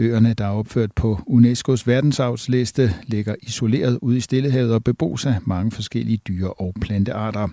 [0.00, 5.38] Øerne, der er opført på UNESCO's verdensarvsliste, ligger isoleret ude i Stillehavet og bebos af
[5.44, 7.48] mange forskellige dyre- og plantearter.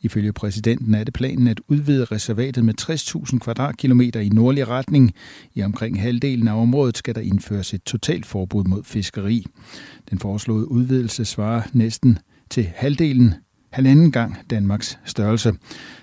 [0.00, 5.12] Ifølge præsidenten er det planen at udvide reservatet med 60.000 kvadratkilometer i nordlig retning.
[5.54, 9.46] I omkring halvdelen af området skal der indføres et totalt forbud mod fiskeri.
[10.10, 12.18] Den foreslåede udvidelse svarer næsten
[12.50, 13.34] til halvdelen,
[13.70, 15.54] halvanden gang Danmarks størrelse.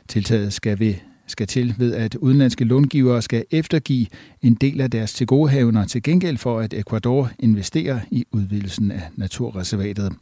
[0.08, 0.94] Tiltaget skal ved
[1.30, 4.08] skal til ved, at udenlandske långivere skal eftergive
[4.42, 10.14] en del af deres tilgodehavner til gengæld for, at Ecuador investerer i udvidelsen af naturreservatet.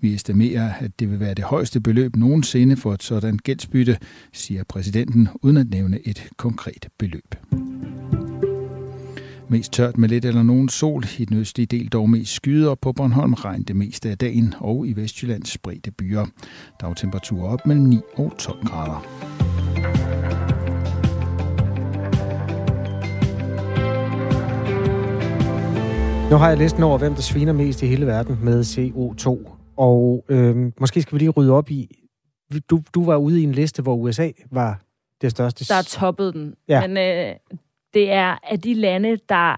[0.00, 3.98] Vi estimerer, at det vil være det højeste beløb nogensinde for et sådan gældsbytte,
[4.32, 7.34] siger præsidenten, uden at nævne et konkret beløb.
[9.48, 11.04] Mest tørt med lidt eller nogen sol.
[11.18, 14.86] I den østlige del dog mest skyder på Bornholm regn det meste af dagen, og
[14.86, 16.26] i Vestjylland spredte byer.
[16.80, 20.05] Dagtemperaturer op mellem 9 og 12 grader.
[26.30, 29.50] Nu har jeg listen over, hvem der sviner mest i hele verden med CO2.
[29.76, 32.08] Og øh, måske skal vi lige rydde op i...
[32.70, 34.80] Du, du var ude i en liste, hvor USA var
[35.20, 35.74] det største...
[35.74, 36.54] Der toppede den.
[36.68, 36.86] Ja.
[36.86, 37.34] Men øh,
[37.94, 39.56] det er af de lande, der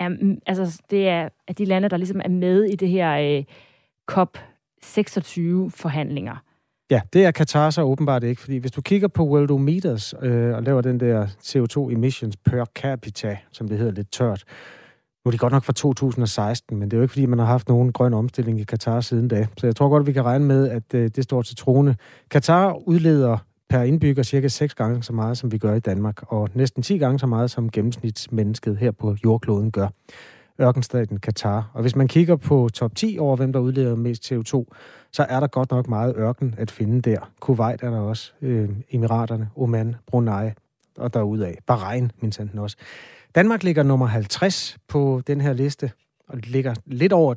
[0.00, 0.36] er...
[0.46, 3.44] Altså, det er af de lande, der ligesom er med i det her øh,
[4.12, 6.36] COP26-forhandlinger.
[6.90, 10.62] Ja, det er Katar så åbenbart ikke, fordi hvis du kigger på Worldometers øh, og
[10.62, 14.44] laver den der CO2 emissions per capita, som det hedder lidt tørt,
[15.26, 17.46] nu er det godt nok fra 2016, men det er jo ikke, fordi man har
[17.46, 19.46] haft nogen grøn omstilling i Katar siden da.
[19.56, 21.96] Så jeg tror godt, vi kan regne med, at øh, det står til trone.
[22.30, 26.48] Katar udleder per indbygger cirka 6 gange så meget, som vi gør i Danmark, og
[26.54, 29.88] næsten 10 gange så meget, som gennemsnitsmennesket her på jordkloden gør.
[30.60, 31.70] Ørkenstaten Katar.
[31.74, 34.64] Og hvis man kigger på top 10 over, hvem der udleder mest CO2,
[35.12, 37.30] så er der godt nok meget ørken at finde der.
[37.40, 40.50] Kuwait er der også, øh, Emiraterne, Oman, Brunei
[40.98, 41.58] og derudaf.
[41.66, 42.76] Bahrain, min også.
[43.36, 45.92] Danmark ligger nummer 50 på den her liste,
[46.28, 47.34] og ligger lidt over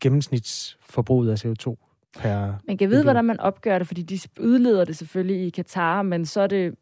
[0.00, 1.76] gennemsnitsforbruget af CO2
[2.18, 2.54] per...
[2.66, 6.26] Man kan vide, hvordan man opgør det, fordi de udleder det selvfølgelig i Katar, men
[6.26, 6.74] så er det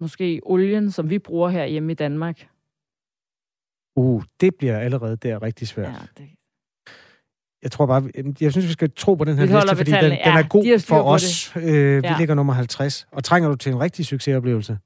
[0.00, 2.48] måske olien, som vi bruger her hjemme i Danmark.
[3.96, 5.92] Uh, det bliver allerede der rigtig svært.
[5.92, 6.28] Ja, det...
[7.62, 8.10] Jeg tror bare,
[8.40, 10.64] jeg synes, vi skal tro på den her liste, fordi den, ja, den er god
[10.64, 11.56] de for os.
[11.56, 11.62] Øh,
[12.02, 12.18] vi ja.
[12.18, 13.06] ligger nummer 50.
[13.12, 14.78] Og trænger du til en rigtig succesoplevelse?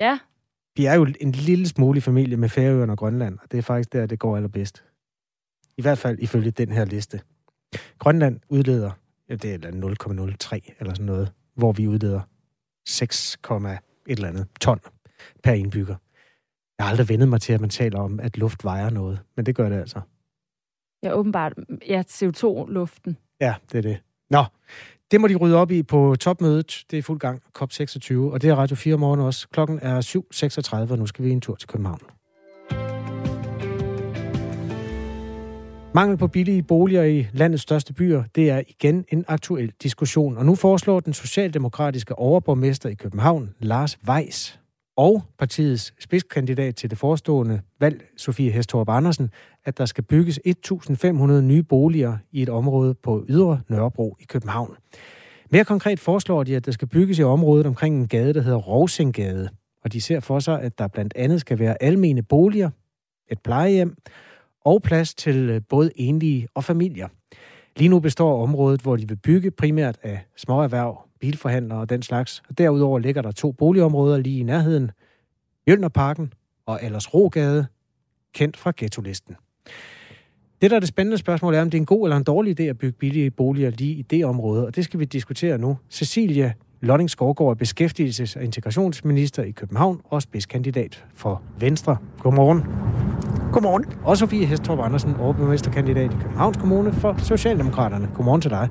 [0.00, 0.18] Ja.
[0.78, 3.92] Vi er jo en lille smule familie med Færøerne og Grønland, og det er faktisk
[3.92, 4.84] der, det går allerbedst.
[5.76, 7.20] I hvert fald ifølge den her liste.
[7.98, 8.90] Grønland udleder,
[9.28, 12.20] det er 0,03 eller sådan noget, hvor vi udleder
[12.88, 14.80] 6, et eller andet ton
[15.42, 15.96] per indbygger.
[16.78, 19.46] Jeg har aldrig vendet mig til, at man taler om, at luft vejer noget, men
[19.46, 20.00] det gør det altså.
[21.02, 21.52] Ja, åbenbart.
[21.88, 23.16] Ja, CO2-luften.
[23.40, 23.98] Ja, det er det.
[24.30, 24.44] Nå,
[25.10, 26.84] det må de rydde op i på topmødet.
[26.90, 29.48] Det er fuld gang, COP26, og det er Radio 4 morgen også.
[29.48, 30.00] Klokken er
[30.86, 32.00] 7.36, og nu skal vi en tur til København.
[35.94, 40.36] Mangel på billige boliger i landets største byer, det er igen en aktuel diskussion.
[40.36, 44.60] Og nu foreslår den socialdemokratiske overborgmester i København, Lars Weiss,
[44.98, 49.30] og partiets spidskandidat til det forestående valg, Sofie Hestorp Andersen,
[49.64, 54.76] at der skal bygges 1.500 nye boliger i et område på Ydre Nørrebro i København.
[55.50, 58.58] Mere konkret foreslår de, at der skal bygges i området omkring en gade, der hedder
[58.58, 59.48] Rovsinggade.
[59.84, 62.70] Og de ser for sig, at der blandt andet skal være almene boliger,
[63.30, 63.96] et plejehjem
[64.64, 67.08] og plads til øh, både enlige og familier.
[67.76, 72.42] Lige nu består området, hvor de vil bygge primært af småerhverv, bilforhandlere og den slags.
[72.48, 74.90] Og derudover ligger der to boligområder lige i nærheden.
[75.68, 76.32] Jølnerparken
[76.66, 76.80] og
[77.14, 77.66] Rogade,
[78.34, 79.36] kendt fra ghetto-listen.
[80.62, 82.60] Det, der er det spændende spørgsmål, er, om det er en god eller en dårlig
[82.60, 85.78] idé at bygge billige boliger lige i det område, og det skal vi diskutere nu.
[85.90, 91.96] Cecilia Lotting Skovgaard er beskæftigelses- og integrationsminister i København og spidskandidat for Venstre.
[92.18, 92.62] Godmorgen.
[93.52, 93.84] Godmorgen.
[94.04, 98.10] Og Sofie Hestorp Andersen, overborgmesterkandidat i Københavns Kommune for Socialdemokraterne.
[98.14, 98.68] Godmorgen til dig.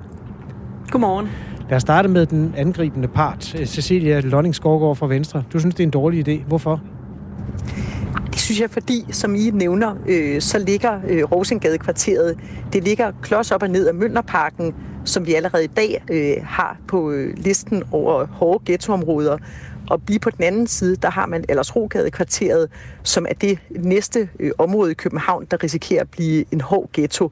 [0.91, 1.29] Godmorgen.
[1.69, 5.43] Lad os starte med den angribende part, Cecilia Lonning Skovgaard fra Venstre.
[5.53, 6.43] Du synes, det er en dårlig idé.
[6.47, 6.81] Hvorfor?
[8.31, 12.39] Det synes jeg, fordi, som I nævner, øh, så ligger øh, Rosengade-kvarteret,
[12.73, 16.77] det ligger klods op og ned af Mønderparken, som vi allerede i dag øh, har
[16.87, 19.37] på øh, listen over hårde ghettoområder.
[19.89, 22.69] Og lige på den anden side, der har man ellers Rogade-kvarteret,
[23.03, 27.31] som er det næste øh, område i København, der risikerer at blive en hård ghetto.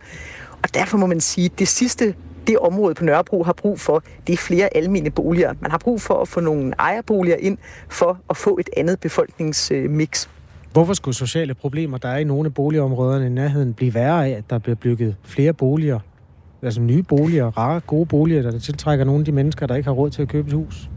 [0.63, 2.15] Og derfor må man sige, at det sidste
[2.48, 5.54] det område på Nørrebro har brug for, det er flere almene boliger.
[5.60, 7.58] Man har brug for at få nogle ejerboliger ind
[7.90, 10.28] for at få et andet befolkningsmix.
[10.74, 14.32] Hvorfor skulle sociale problemer, der er i nogle af boligområderne i nærheden, blive værre af,
[14.32, 16.00] at der bliver bygget flere boliger?
[16.62, 19.94] Altså nye boliger, rare, gode boliger, der tiltrækker nogle af de mennesker, der ikke har
[19.94, 20.90] råd til at købe et hus?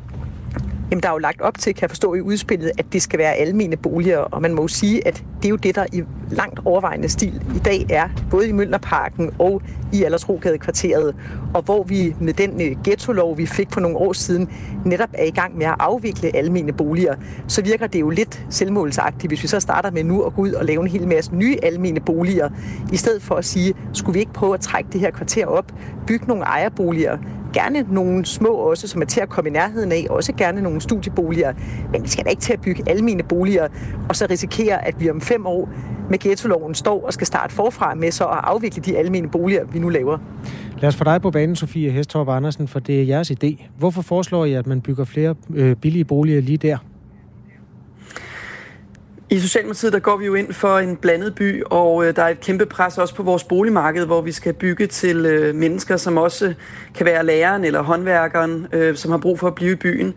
[0.90, 3.18] Jamen, der er jo lagt op til, kan jeg forstå i udspillet, at det skal
[3.18, 6.02] være almene boliger, og man må jo sige, at det er jo det, der i
[6.30, 11.14] langt overvejende stil i dag er, både i Møllerparken og i Aldersrogade-kvarteret,
[11.54, 14.50] og hvor vi med den øh, ghetto-lov, vi fik for nogle år siden,
[14.84, 17.14] netop er i gang med at afvikle almene boliger,
[17.48, 20.52] så virker det jo lidt selvmålsagtigt, hvis vi så starter med nu at gå ud
[20.52, 22.48] og lave en hel masse nye almene boliger,
[22.92, 25.72] i stedet for at sige, skulle vi ikke prøve at trække det her kvarter op,
[26.06, 27.18] bygge nogle ejerboliger,
[27.60, 30.80] gerne nogle små også, som er til at komme i nærheden af, også gerne nogle
[30.80, 31.52] studieboliger,
[31.92, 33.68] men vi skal da ikke til at bygge almene boliger,
[34.08, 35.68] og så risikere, at vi om fem år
[36.10, 39.78] med ghetto-loven står og skal starte forfra med så at afvikle de almene boliger, vi
[39.78, 40.18] nu laver.
[40.80, 43.64] Lad os få dig på banen, Sofie Hestorp Andersen, for det er jeres idé.
[43.78, 46.78] Hvorfor foreslår I, at man bygger flere øh, billige boliger lige der?
[49.30, 52.28] I Socialdemokratiet der går vi jo ind for en blandet by, og øh, der er
[52.28, 56.16] et kæmpe pres også på vores boligmarked, hvor vi skal bygge til øh, mennesker, som
[56.16, 56.54] også
[56.94, 60.14] kan være læreren eller håndværkeren, øh, som har brug for at blive i byen.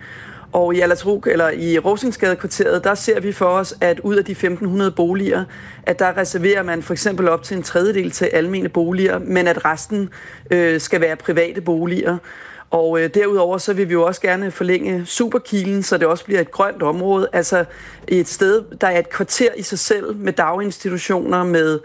[0.52, 4.34] Og i Alatrug, eller i Rosingsgade-kvarteret, der ser vi for os, at ud af de
[4.34, 5.44] 1.500 boliger,
[5.84, 9.66] at der reserverer man for eksempel op til en tredjedel til almene boliger, men at
[9.66, 10.10] resten
[10.52, 12.18] øh, skal være private boliger.
[12.72, 16.42] Og øh, derudover så vil vi jo også gerne forlænge Superkilen, så det også bliver
[16.42, 17.28] et grønt område.
[17.34, 17.66] Altså
[18.08, 21.80] et sted, der er et kvarter i sig selv med daginstitutioner, med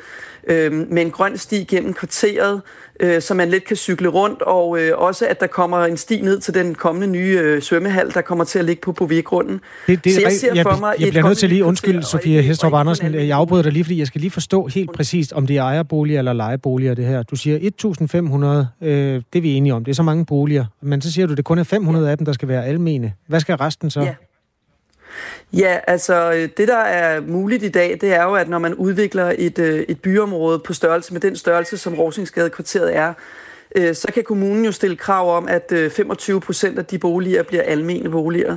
[0.46, 2.62] øh, med en grøn sti gennem kvarteret,
[3.00, 6.20] øh, så man let kan cykle rundt, og øh, også at der kommer en sti
[6.20, 9.60] ned til den kommende nye øh, svømmehal, der kommer til at ligge på Bovie-grunden.
[9.86, 12.42] Det, det, så jeg, ser jeg, for mig jeg bliver nødt til lige, undskyld Sofie
[12.42, 15.56] Hestrup Andersen, jeg afbryder dig lige, fordi jeg skal lige forstå helt præcist, om det
[15.56, 17.22] er ejerboliger eller lejeboliger, det her.
[17.22, 17.58] Du siger
[18.82, 21.26] 1.500, øh, det er vi enige om, det er så mange boliger, men så siger
[21.26, 23.12] du, det kun er 500 af dem, der skal være almene.
[23.28, 24.00] Hvad skal resten så?
[24.00, 24.14] Ja.
[25.52, 29.32] Ja, altså det, der er muligt i dag, det er jo, at når man udvikler
[29.38, 33.12] et, øh, et byområde på størrelse med den størrelse, som Rosingsgade kvarteret er,
[33.76, 37.42] øh, så kan kommunen jo stille krav om, at øh, 25 procent af de boliger
[37.42, 38.56] bliver almene boliger.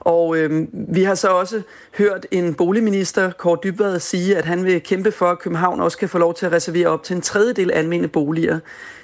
[0.00, 1.62] Og øh, vi har så også
[1.98, 6.08] hørt en boligminister, Kåre Dybvad, sige, at han vil kæmpe for, at København også kan
[6.08, 8.58] få lov til at reservere op til en tredjedel almene boliger.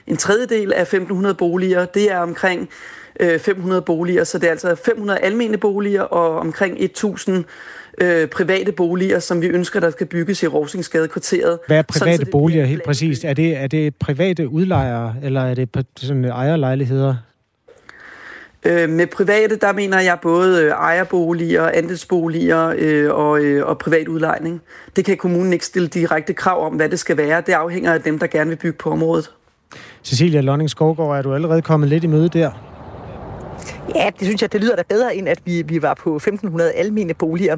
[0.07, 2.69] En tredjedel af 1.500 boliger, det er omkring
[3.39, 7.33] 500 boliger, så det er altså 500 almene boliger og omkring 1.000
[7.99, 11.59] øh, private boliger, som vi ønsker, der skal bygges i Rosingsgade kvarteret.
[11.67, 13.25] Hvad er private sådan, boliger helt præcist?
[13.25, 17.15] Er det, er det private udlejere, eller er det sådan ejerlejligheder?
[18.65, 24.09] Øh, med private, der mener jeg både øh, ejerboliger, andelsboliger øh, og, øh, og privat
[24.09, 24.63] udlejning.
[24.97, 27.43] Det kan kommunen ikke stille direkte krav om, hvad det skal være.
[27.47, 29.31] Det afhænger af dem, der gerne vil bygge på området.
[30.05, 32.66] Cecilia Lonning Skovgaard, er du allerede kommet lidt i møde der?
[33.95, 36.63] Ja, det synes jeg, det lyder da bedre, end at vi, vi var på 1.500
[36.63, 37.57] almene boliger.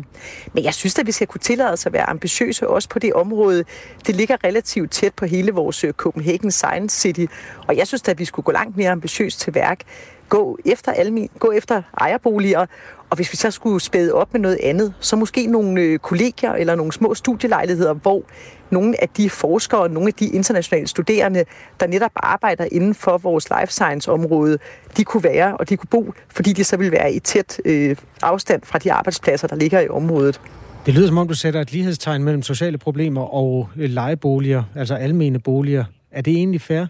[0.53, 3.13] Men jeg synes at vi skal kunne tillade os at være ambitiøse også på det
[3.13, 3.65] område.
[4.07, 7.27] Det ligger relativt tæt på hele vores Copenhagen Science City,
[7.69, 9.81] og jeg synes at vi skulle gå langt mere ambitiøst til værk.
[10.29, 12.67] Gå efter, almen, gå efter ejerboliger,
[13.11, 16.53] og hvis vi så skulle spæde op med noget andet, så måske nogle øh, kollegier
[16.53, 18.23] eller nogle små studielejligheder, hvor
[18.71, 21.45] nogle af de forskere og nogle af de internationale studerende,
[21.81, 24.59] der netop arbejder inden for vores life science område,
[24.97, 27.97] de kunne være, og de kunne bo, fordi de så ville være i tæt øh,
[28.23, 30.41] afstand fra de arbejdspladser, der ligger i området.
[30.87, 34.95] Det lyder som om, du sætter et lighedstegn mellem sociale problemer og øh, lejeboliger, altså
[34.95, 35.85] almene boliger.
[36.13, 36.87] Er det egentlig fair?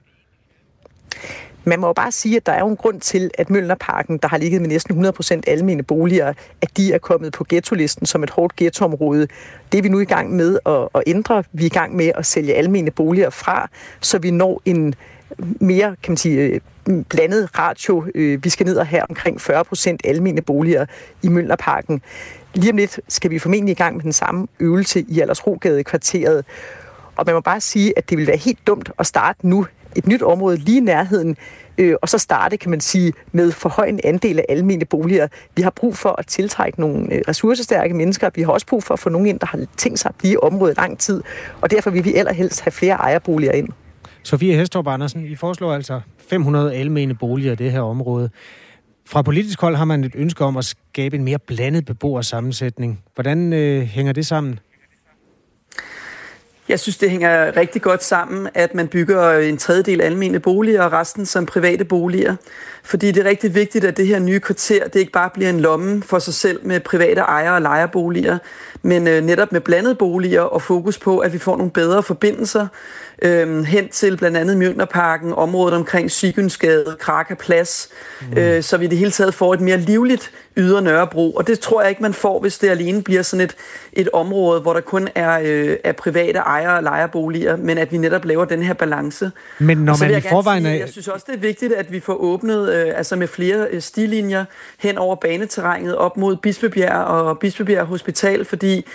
[1.69, 4.29] Man må jo bare sige, at der er jo en grund til, at Møllerparken, der
[4.29, 8.31] har ligget med næsten 100% almene boliger, at de er kommet på ghetto-listen som et
[8.31, 9.29] hårdt ghettoområde.
[9.73, 11.45] Det er vi nu i gang med at, at ændre.
[11.53, 13.69] Vi er i gang med at sælge almene boliger fra,
[14.01, 14.95] så vi når en
[15.61, 16.61] mere, kan man sige,
[17.09, 18.05] blandet ratio.
[18.15, 20.87] Øh, vi skal ned og have omkring 40% almene boliger
[21.23, 22.03] i Møllerparken.
[22.55, 26.45] Lige om lidt skal vi formentlig i gang med den samme øvelse i Aldersrogade kvarteret.
[27.17, 29.67] Og man må bare sige, at det vil være helt dumt at starte nu
[29.97, 31.37] et nyt område lige i nærheden,
[31.79, 35.29] øh, og så starte, kan man sige, med for høj en andel af almene boliger.
[35.57, 38.31] Vi har brug for at tiltrække nogle øh, ressourcestærke mennesker.
[38.35, 40.33] Vi har også brug for at få nogen ind, der har tænkt sig at blive
[40.33, 41.23] i området lang tid,
[41.61, 43.69] og derfor vil vi allerhelst have flere ejerboliger ind.
[44.23, 48.31] Sofie Hestorp Andersen, I foreslår altså 500 almene boliger i det her område.
[49.07, 53.01] Fra politisk hold har man et ønske om at skabe en mere blandet beboersammensætning.
[53.15, 54.59] Hvordan øh, hænger det sammen?
[56.69, 60.93] Jeg synes, det hænger rigtig godt sammen, at man bygger en tredjedel almene boliger og
[60.93, 62.37] resten som private boliger.
[62.83, 65.61] Fordi det er rigtig vigtigt, at det her nye kvarter, det ikke bare bliver en
[65.61, 68.39] lomme for sig selv med private ejere og lejerboliger,
[68.83, 72.67] men øh, netop med blandede boliger og fokus på, at vi får nogle bedre forbindelser
[73.23, 77.89] øh, hen til blandt andet Mjølnerparken, området omkring Sygensgade, Kraka Plads,
[78.31, 78.39] mm.
[78.39, 81.33] øh, så vi i det hele taget får et mere livligt ydre Nørrebro.
[81.33, 83.57] Og det tror jeg ikke, man får, hvis det alene bliver sådan et,
[83.93, 87.97] et område, hvor der kun er, øh, er private ejere og lejerboliger, men at vi
[87.97, 89.31] netop laver den her balance.
[89.59, 92.15] Men når man i forvejen sige, Jeg synes også, det er vigtigt, at vi får
[92.15, 94.45] åbnet øh, altså med flere øh, stilinjer
[94.79, 98.87] hen over baneterrænet op mod Bispebjerg og Bispebjerg Hospital, fordi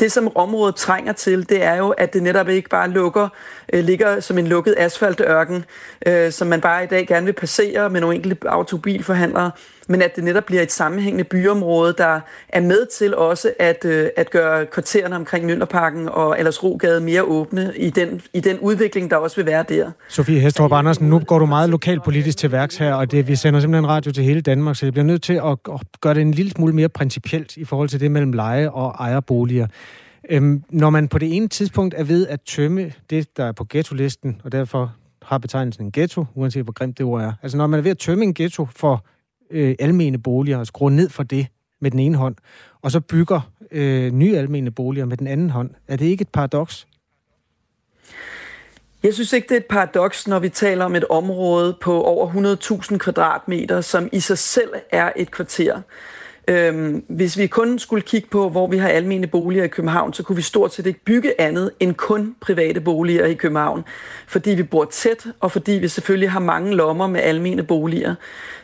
[0.00, 3.28] det, som området trænger til, det er jo, at det netop ikke bare lukker,
[3.72, 5.64] øh, ligger som en lukket asfaltørken,
[6.06, 9.50] øh, som man bare i dag gerne vil passere med nogle enkelte autobilforhandlere
[9.88, 14.08] men at det netop bliver et sammenhængende byområde, der er med til også at, øh,
[14.16, 19.16] at gøre kvartererne omkring Mjølnerparken og Aldersrogade mere åbne i den, i den udvikling, der
[19.16, 19.90] også vil være der.
[20.08, 23.60] Sofie Hestrup Andersen, nu går du meget lokalpolitisk til værks her, og det, vi sender
[23.60, 26.32] simpelthen radio til hele Danmark, så jeg bliver nødt til at, at gøre det en
[26.32, 29.66] lille smule mere principielt i forhold til det mellem leje og ejerboliger.
[30.30, 33.66] Øhm, når man på det ene tidspunkt er ved at tømme det, der er på
[33.70, 37.32] ghetto-listen, og derfor har betegnelsen en ghetto, uanset hvor grimt det ord er.
[37.42, 39.04] Altså når man er ved at tømme en ghetto for
[39.50, 41.46] øh, almene boliger og skruer ned for det
[41.80, 42.36] med den ene hånd,
[42.82, 43.40] og så bygger
[43.70, 45.70] øh, nye almene boliger med den anden hånd.
[45.88, 46.86] Er det ikke et paradoks?
[49.02, 52.56] Jeg synes ikke, det er et paradoks, når vi taler om et område på over
[52.92, 55.80] 100.000 kvadratmeter, som i sig selv er et kvarter.
[56.48, 60.22] Øhm, hvis vi kun skulle kigge på, hvor vi har almene boliger i København, så
[60.22, 63.84] kunne vi stort set ikke bygge andet end kun private boliger i København.
[64.26, 68.14] Fordi vi bor tæt, og fordi vi selvfølgelig har mange lommer med almene boliger.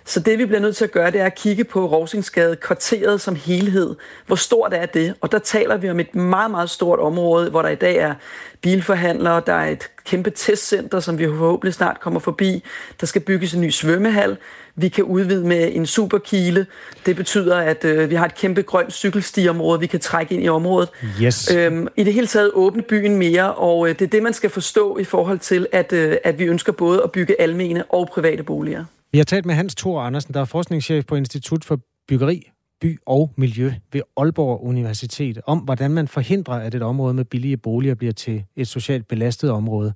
[0.04, 3.20] Så det, vi bliver nødt til at gøre, det er at kigge på Rosingsgade kvarteret
[3.20, 3.94] som helhed.
[4.26, 5.14] Hvor stort er det?
[5.20, 8.14] Og der taler vi om et meget, meget stort område, hvor der i dag er
[8.60, 12.64] bilforhandlere, der er et kæmpe testcenter, som vi forhåbentlig snart kommer forbi.
[13.00, 14.36] Der skal bygges en ny svømmehal.
[14.76, 16.66] Vi kan udvide med en superkile.
[17.06, 20.48] Det betyder, at øh, vi har et kæmpe grønt cykelstiområde, vi kan trække ind i
[20.48, 20.88] området.
[21.22, 21.54] Yes.
[21.54, 24.50] Øhm, I det hele taget åbne byen mere, og øh, det er det, man skal
[24.50, 28.42] forstå i forhold til, at, øh, at vi ønsker både at bygge almene og private
[28.42, 28.84] boliger.
[29.12, 32.50] Vi har talt med Hans Thor Andersen, der er forskningschef på Institut for Byggeri,
[32.80, 37.56] By og Miljø ved Aalborg Universitet, om hvordan man forhindrer, at et område med billige
[37.56, 39.94] boliger bliver til et socialt belastet område.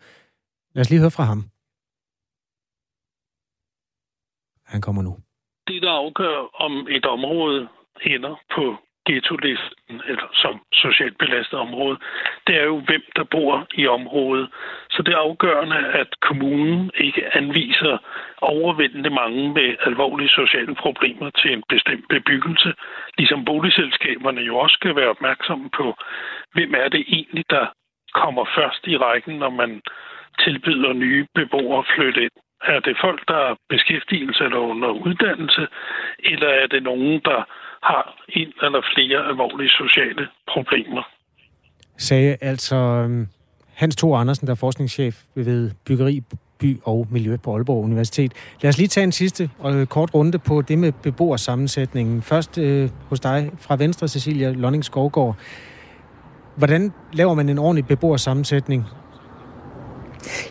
[0.74, 1.44] Lad os lige høre fra ham.
[4.72, 5.12] Han kommer nu.
[5.68, 7.68] Det, der afgør, om et område
[8.02, 8.64] ender på
[9.08, 11.96] ghetto-listen, eller som socialt belastet område,
[12.46, 14.48] det er jo, hvem der bor i området.
[14.90, 17.98] Så det er afgørende, at kommunen ikke anviser
[18.40, 22.70] overvældende mange med alvorlige sociale problemer til en bestemt bebyggelse,
[23.18, 25.86] ligesom boligselskaberne jo også skal være opmærksomme på,
[26.54, 27.66] hvem er det egentlig, der
[28.14, 29.82] kommer først i rækken, når man
[30.44, 32.36] tilbyder nye beboere at flytte ind.
[32.62, 35.66] Er det folk, der har beskæftigelse eller under uddannelse,
[36.18, 37.40] eller er det nogen, der
[37.82, 41.02] har en eller flere alvorlige sociale problemer?
[41.96, 43.26] Sagde altså øhm,
[43.74, 46.20] Hans Thor Andersen, der er forskningschef ved Byggeri,
[46.60, 48.32] By og Miljø på Aalborg Universitet.
[48.62, 52.22] Lad os lige tage en sidste og kort runde på det med beboersammensætningen.
[52.22, 55.36] Først øh, hos dig fra Venstre, Cecilia Lonning Skovgaard.
[56.56, 58.84] Hvordan laver man en ordentlig beboersammensætning?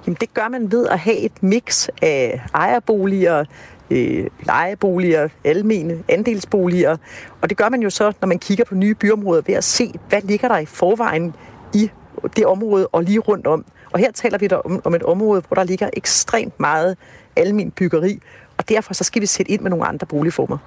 [0.06, 3.46] Jamen det gør man ved at have et mix af ejerboliger,
[3.92, 6.98] øh, lejeboliger, almene andelsboliger.
[7.42, 9.94] Og det gør man jo så, når man kigger på nye byområder, ved at se,
[10.10, 11.36] hvad ligger der i forvejen
[11.74, 11.90] i
[12.36, 13.66] det område og lige rundt om.
[13.92, 16.98] Og her taler vi der om, om et område, hvor der ligger ekstremt meget
[17.36, 18.20] almen byggeri,
[18.58, 20.58] og derfor så skal vi sætte ind med nogle andre boligformer.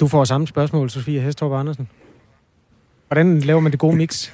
[0.00, 1.88] Du får samme spørgsmål, Sofie Hestorp Andersen.
[3.08, 4.32] Hvordan laver man det gode mix?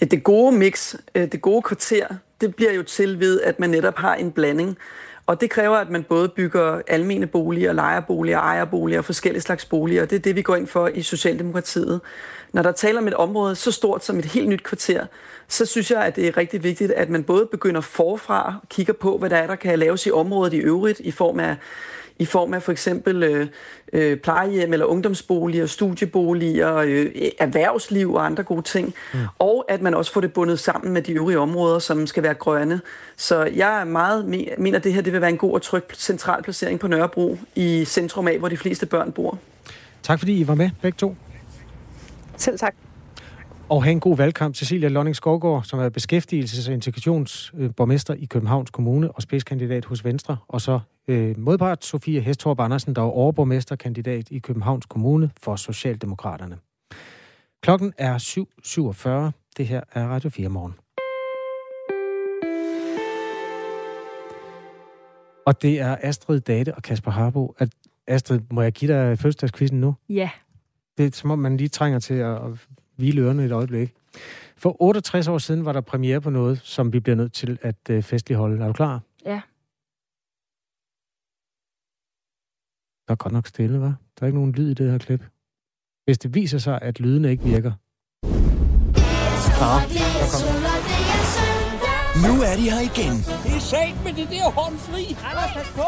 [0.00, 2.06] Ja, det gode mix, øh, det gode kvarter,
[2.40, 4.78] det bliver jo til ved, at man netop har en blanding.
[5.26, 10.04] Og det kræver, at man både bygger almene boliger, lejerboliger, ejerboliger og forskellige slags boliger.
[10.04, 12.00] Det er det, vi går ind for i Socialdemokratiet.
[12.52, 15.06] Når der taler om et område så stort som et helt nyt kvarter,
[15.48, 18.92] så synes jeg, at det er rigtig vigtigt, at man både begynder forfra og kigger
[18.92, 21.56] på, hvad der er, der kan laves i området i øvrigt, i form af
[22.18, 23.46] i form af for eksempel øh,
[23.92, 27.06] øh, plejehjem eller ungdomsboliger, studieboliger, øh,
[27.38, 28.94] erhvervsliv og andre gode ting.
[29.14, 29.20] Mm.
[29.38, 32.34] Og at man også får det bundet sammen med de øvrige områder, som skal være
[32.34, 32.80] grønne.
[33.16, 34.26] Så jeg er meget
[34.58, 37.38] mener, at det her det vil være en god og tryg central placering på Nørrebro
[37.54, 39.38] i centrum af, hvor de fleste børn bor.
[40.02, 41.16] Tak fordi I var med, begge to.
[42.36, 42.74] Selv tak.
[43.68, 44.54] Og have en god valgkamp.
[44.54, 50.36] Cecilia Lonning Skovgaard, som er beskæftigelses- og integrationsborgmester i Københavns Kommune og spidskandidat hos Venstre.
[50.48, 56.58] Og så øh, modpart Sofie Hestorp Andersen, der er overborgmesterkandidat i Københavns Kommune for Socialdemokraterne.
[57.62, 59.32] Klokken er 7.47.
[59.56, 60.74] Det her er Radio 4 morgen.
[65.46, 67.54] Og det er Astrid Date og Kasper Harbo.
[67.58, 67.68] At
[68.06, 69.94] Astrid, må jeg give dig fødselsdagskvisten nu?
[70.08, 70.30] Ja.
[70.98, 72.40] Det er som om, man lige trænger til at
[72.96, 73.94] hvile ørerne et øjeblik.
[74.56, 77.90] For 68 år siden var der premiere på noget, som vi bliver nødt til at
[77.90, 78.62] øh, festligholde.
[78.62, 79.00] Er du klar?
[79.26, 79.40] Ja.
[83.08, 83.92] Der er godt nok stille, hva'?
[84.14, 85.24] Der er ikke nogen lyd i det her klip.
[86.04, 87.72] Hvis det viser sig, at lydene ikke virker.
[89.66, 89.82] Ah,
[92.26, 93.14] nu er de her igen.
[93.44, 95.04] Det er sat med det der håndfri.
[95.24, 95.82] Anders, pas på.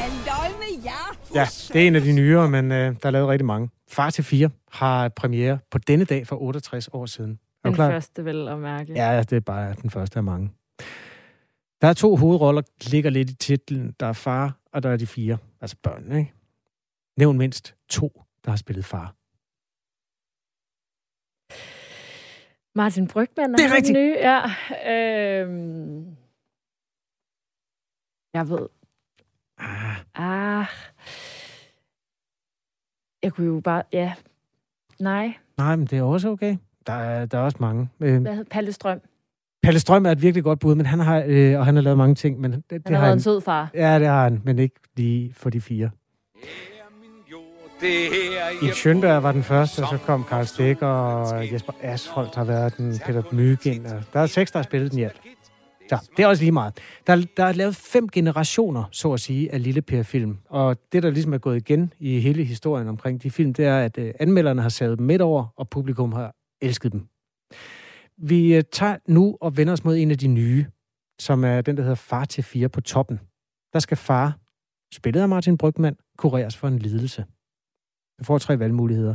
[0.00, 1.16] Halløj med jer.
[1.34, 3.68] Ja, det er en af de nyere, men øh, der er lavet rigtig mange.
[3.90, 7.38] Far til 4 har premiere på denne dag for 68 år siden.
[7.64, 7.90] Er den klar?
[7.90, 8.92] første vel at mærke.
[8.92, 10.50] Ja, det er bare den første af mange.
[11.80, 13.94] Der er to hovedroller, der ligger lidt i titlen.
[14.00, 15.38] Der er far, og der er de fire.
[15.60, 16.32] Altså børn, ikke?
[17.16, 19.14] Nævn mindst to, der har spillet far.
[22.74, 23.98] Martin Brygman er, det er rigtigt.
[23.98, 24.16] nye.
[24.18, 24.42] Ja,
[25.42, 26.16] øhm,
[28.34, 28.68] jeg ved.
[29.58, 29.96] Ah.
[30.14, 30.66] ah.
[33.22, 33.82] Jeg kunne jo bare...
[33.92, 34.14] Ja.
[35.00, 35.34] Nej.
[35.56, 36.56] Nej, men det er også okay.
[36.86, 37.88] Der er, der er også mange.
[38.00, 39.00] Øh, Hvad hedder Palle Strøm?
[39.62, 41.98] Palle Strøm er et virkelig godt bud, men han har, øh, og han har lavet
[41.98, 42.40] mange ting.
[42.40, 43.70] Men det, han det har været en sød far.
[43.74, 45.90] Ja, det har han, men ikke lige for de fire.
[48.62, 52.76] I Schönberg var den første, og så kom Karl Stegger, og Jesper Asholdt har været
[52.76, 53.84] den, Peter Mygind.
[54.12, 55.20] Der er seks, der har spillet den i alt.
[55.88, 56.74] Så det er også lige meget.
[57.06, 60.36] Der, der er lavet fem generationer, så at sige, af Lille Per-film.
[60.50, 63.78] Og det, der ligesom er gået igen i hele historien omkring de film, det er,
[63.78, 67.06] at øh, anmelderne har savet dem midt over, og publikum har elsket dem.
[68.18, 70.66] Vi øh, tager nu og vender os mod en af de nye,
[71.20, 73.20] som er den, der hedder Far til fire på toppen.
[73.72, 74.38] Der skal far,
[74.94, 77.24] spillet af Martin Brygman, kureres for en lidelse.
[78.18, 79.14] Du får tre valgmuligheder.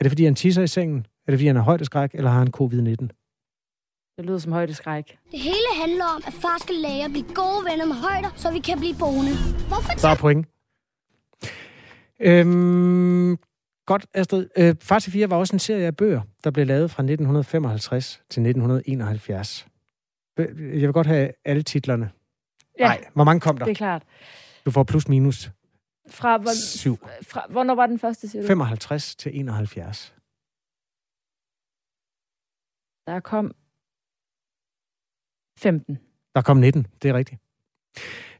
[0.00, 0.98] Er det, fordi han tisser i sengen?
[0.98, 3.08] Er det, fordi han har højdeskræk, eller har han covid-19?
[4.16, 5.18] Det lyder som højdeskræk.
[5.30, 8.52] Det hele handler om, at far skal lære at blive gode venner med højder, så
[8.52, 9.32] vi kan blive boende.
[9.68, 10.46] Hvorfor Der er point.
[12.20, 13.36] Øhm,
[13.90, 14.48] godt, Astrid.
[14.56, 18.22] Øh, Far til 4 var også en serie af bøger, der blev lavet fra 1955
[18.28, 19.66] til 1971.
[20.38, 22.10] Jeg vil godt have alle titlerne.
[22.78, 23.64] Ja, Nej, hvor mange kom der?
[23.64, 24.02] det er klart.
[24.64, 25.50] Du får plus minus
[26.10, 26.96] Fra, hvor, 7.
[27.22, 28.46] fra, hvornår var den første, siger du?
[28.48, 30.14] 55 til 71.
[33.06, 33.54] Der kom
[35.58, 35.98] 15.
[36.34, 37.40] Der kom 19, det er rigtigt.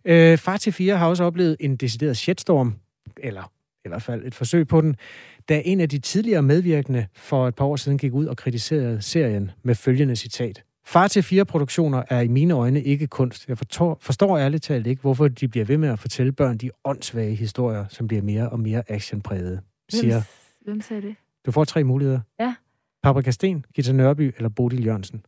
[0.04, 2.74] Øh, Far til 4 har også oplevet en decideret shitstorm,
[3.16, 3.52] eller
[3.84, 4.96] i hvert fald et forsøg på den,
[5.50, 9.02] da en af de tidligere medvirkende for et par år siden gik ud og kritiserede
[9.02, 10.64] serien med følgende citat.
[10.84, 13.48] Far til fire produktioner er i mine øjne ikke kunst.
[13.48, 16.70] Jeg forstår, forstår ærligt talt ikke, hvorfor de bliver ved med at fortælle børn de
[16.84, 20.14] åndssvage historier, som bliver mere og mere actionprægede, siger.
[20.14, 21.16] Hvem, hvem sagde det?
[21.46, 22.20] Du får tre muligheder.
[22.40, 22.54] Ja.
[23.02, 25.24] Paprika Sten, Gita Nørby eller Bodil Jørgensen.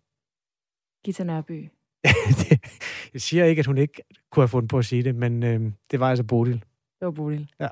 [1.05, 1.69] Gita Nørby.
[3.13, 5.73] Jeg siger ikke, at hun ikke kunne have fundet på at sige det, men øh,
[5.91, 6.55] det var altså Bodil.
[7.01, 7.51] Det var Bodil.
[7.61, 7.69] Ja.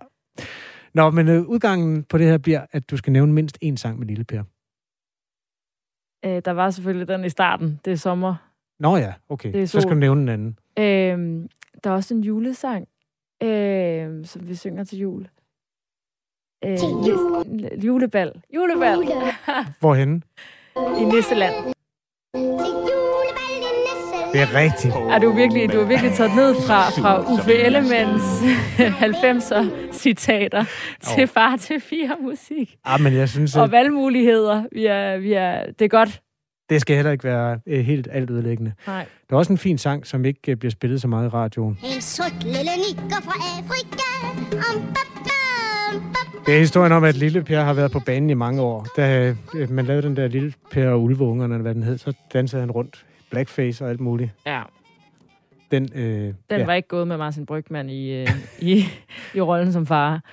[0.95, 3.99] Nå, men øh, udgangen på det her bliver, at du skal nævne mindst én sang
[3.99, 4.43] med Lille Per.
[6.25, 7.81] Øh, der var selvfølgelig den i starten.
[7.85, 8.35] Det er sommer.
[8.79, 9.53] Nå ja, okay.
[9.53, 10.59] Det er Så skal du nævne en anden.
[10.79, 11.49] Øh,
[11.85, 12.89] der er også en julesang,
[13.43, 15.29] øh, som vi synger til jul.
[16.65, 16.79] Øh,
[17.85, 18.43] julebal.
[18.55, 18.99] Julebal.
[19.81, 20.23] Hvorhenne?
[20.77, 21.55] I Nisseland.
[24.33, 24.95] Det er rigtigt.
[24.95, 28.23] Er du virkelig, du har virkelig taget ned fra, fra Uffe Ellemanns
[28.79, 29.65] 90'er
[30.03, 30.65] citater
[31.03, 32.77] til far til fire musik.
[32.85, 34.63] Ah, men jeg synes, Og valgmuligheder.
[34.73, 36.21] Vi er, vi er, det er godt.
[36.71, 38.73] det skal heller ikke være øh, helt alt ødelæggende.
[38.87, 39.07] Nej.
[39.31, 41.79] Der er også en fin sang, som ikke øh, bliver spillet så meget i radioen.
[41.95, 44.03] En sort lille nikker fra Afrika.
[44.29, 46.45] Om, bam, bam, bam.
[46.47, 48.87] Det er historien om, at Lille Per har været på banen i mange år.
[48.97, 52.13] Da øh, man lavede den der Lille Per og Ulveungerne, eller hvad den hed, så
[52.33, 53.05] dansede han rundt.
[53.31, 54.31] Blackface og alt muligt.
[54.47, 54.63] Ja.
[55.71, 56.65] Den, øh, Den ja.
[56.67, 58.29] var ikke gået med Martin Brygman i, øh,
[58.71, 58.85] i,
[59.35, 60.25] i rollen som far.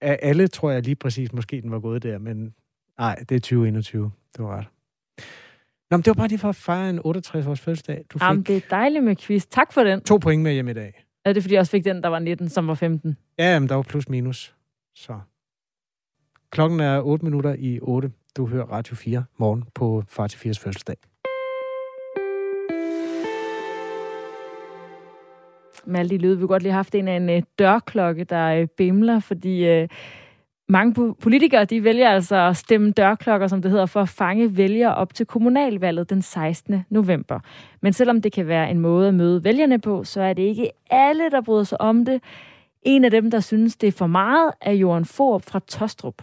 [0.00, 2.54] Af alle tror jeg lige præcis, måske den var gået der, men
[2.98, 4.10] nej, det er 2021.
[4.36, 4.66] Det var ret.
[5.90, 8.04] Nå, men det var bare lige for at fejre en 68-års fødselsdag.
[8.12, 9.46] Du fik Jamen, det er dejligt med quiz.
[9.46, 10.00] Tak for den.
[10.00, 11.04] to point med hjem i dag.
[11.24, 13.16] Er det fordi, jeg også fik den, der var 19, som var 15?
[13.38, 14.54] Ja, men der var plus minus.
[14.94, 15.20] Så.
[16.50, 18.12] Klokken er 8 minutter i 8.
[18.36, 20.96] Du hører Radio 4 morgen på Far til 4's fødselsdag.
[25.86, 28.24] Med alle de lyde, vi kunne godt lige have haft en af en øh, dørklokke,
[28.24, 29.88] der øh, bimler, fordi øh,
[30.68, 34.56] mange po- politikere, de vælger altså at stemme dørklokker, som det hedder, for at fange
[34.56, 36.84] vælgere op til kommunalvalget den 16.
[36.90, 37.40] november.
[37.80, 40.70] Men selvom det kan være en måde at møde vælgerne på, så er det ikke
[40.90, 42.22] alle, der bryder sig om det.
[42.82, 46.22] En af dem, der synes, det er for meget, er Jørgen Forup fra Tostrup.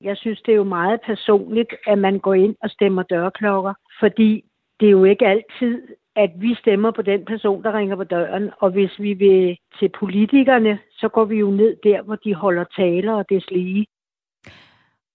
[0.00, 4.44] Jeg synes, det er jo meget personligt, at man går ind og stemmer dørklokker, fordi
[4.80, 5.82] det er jo ikke altid,
[6.16, 8.50] at vi stemmer på den person, der ringer på døren.
[8.60, 12.64] Og hvis vi vil til politikerne, så går vi jo ned der, hvor de holder
[12.76, 13.86] taler og det lige.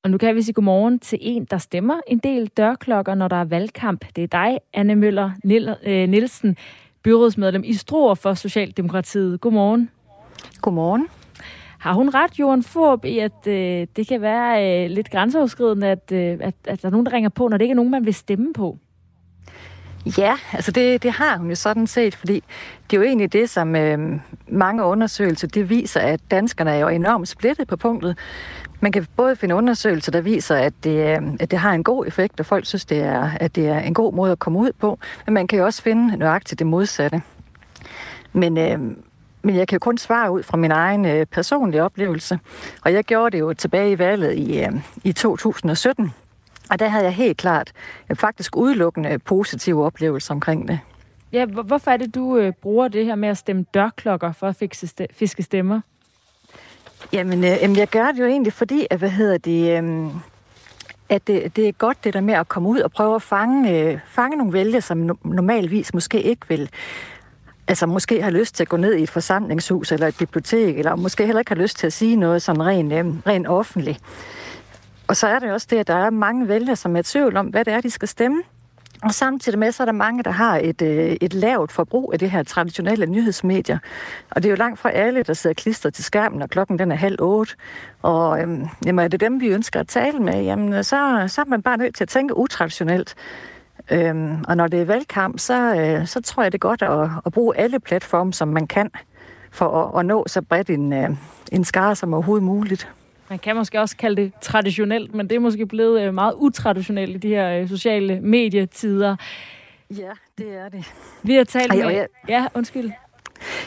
[0.03, 3.35] Og nu kan vi sige godmorgen til en, der stemmer en del dørklokker, når der
[3.35, 4.05] er valgkamp.
[4.15, 6.57] Det er dig, Anne Møller Nil- øh, Nielsen,
[7.03, 9.41] byrådsmedlem i Struer for Socialdemokratiet.
[9.41, 9.89] Godmorgen.
[10.61, 11.07] Godmorgen.
[11.79, 16.11] Har hun ret, Jorden Forb, i at øh, det kan være øh, lidt grænseoverskridende, at,
[16.13, 18.05] øh, at, at der er nogen, der ringer på, når det ikke er nogen, man
[18.05, 18.77] vil stemme på?
[20.05, 22.43] Ja, altså det, det har hun jo sådan set, fordi
[22.91, 26.87] det er jo egentlig det, som øh, mange undersøgelser det viser, at danskerne er jo
[26.87, 28.17] enormt splittet på punktet.
[28.79, 32.07] Man kan både finde undersøgelser, der viser, at det, øh, at det har en god
[32.07, 34.71] effekt, og folk synes, det er, at det er en god måde at komme ud
[34.79, 37.21] på, men man kan jo også finde nøjagtigt det modsatte.
[38.33, 38.79] Men, øh,
[39.41, 42.39] men jeg kan jo kun svare ud fra min egen øh, personlige oplevelse,
[42.85, 44.71] og jeg gjorde det jo tilbage i valget i, øh,
[45.03, 46.13] i 2017,
[46.69, 47.71] og der havde jeg helt klart
[48.09, 50.79] øh, faktisk udelukkende positive oplevelser omkring det.
[51.31, 54.47] Ja, hvor- hvorfor er det, du øh, bruger det her med at stemme dørklokker for
[54.47, 55.81] at fikse fiske stemmer?
[57.13, 60.07] Jamen, øh, jeg gør det jo egentlig, fordi, at, hvad hedder det, øh,
[61.09, 63.79] at det, det er godt det der med at komme ud og prøve at fange,
[63.79, 66.69] øh, fange nogle vælgere, som no- normalvis måske ikke vil
[67.67, 70.95] altså måske har lyst til at gå ned i et forsamlingshus eller et bibliotek, eller
[70.95, 73.99] måske heller ikke har lyst til at sige noget sådan rent, øh, rent offentligt.
[75.09, 77.37] Og så er det også det, at der er mange vælgere, som er i tvivl
[77.37, 78.43] om, hvad det er, de skal stemme.
[79.03, 82.19] Og samtidig med, så er der mange, der har et, øh, et lavt forbrug af
[82.19, 83.77] det her traditionelle nyhedsmedier.
[84.31, 86.91] Og det er jo langt fra alle, der sidder klistret til skærmen, og klokken den
[86.91, 87.53] er halv otte.
[88.01, 91.45] Og øhm, jamen, er det dem, vi ønsker at tale med, jamen, så, så er
[91.45, 93.15] man bare nødt til at tænke utraditionelt.
[93.91, 97.09] Øhm, og når det er valgkamp, så, øh, så tror jeg, det er godt at,
[97.25, 98.91] at bruge alle platforme, som man kan,
[99.51, 101.09] for at, at nå så bredt en, øh,
[101.51, 102.89] en skare som overhovedet muligt.
[103.29, 107.15] Man kan måske også kalde det traditionelt, men det er måske blevet øh, meget utraditionelt
[107.15, 109.15] i de her øh, sociale medietider.
[109.97, 110.93] Ja, det er det.
[111.23, 111.89] Vi har talt med...
[111.89, 112.91] Ja, ja undskyld.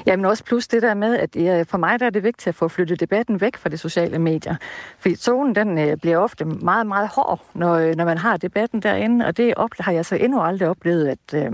[0.07, 2.69] Jamen også plus det der med, at for mig der er det vigtigt at få
[2.69, 4.57] flyttet debatten væk fra de sociale medier.
[4.99, 9.27] Fordi tonen den øh, bliver ofte meget, meget hård, når, når man har debatten derinde,
[9.27, 11.53] og det har jeg så endnu aldrig oplevet, at, øh,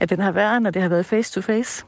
[0.00, 1.84] at den har været, når det har været face to face.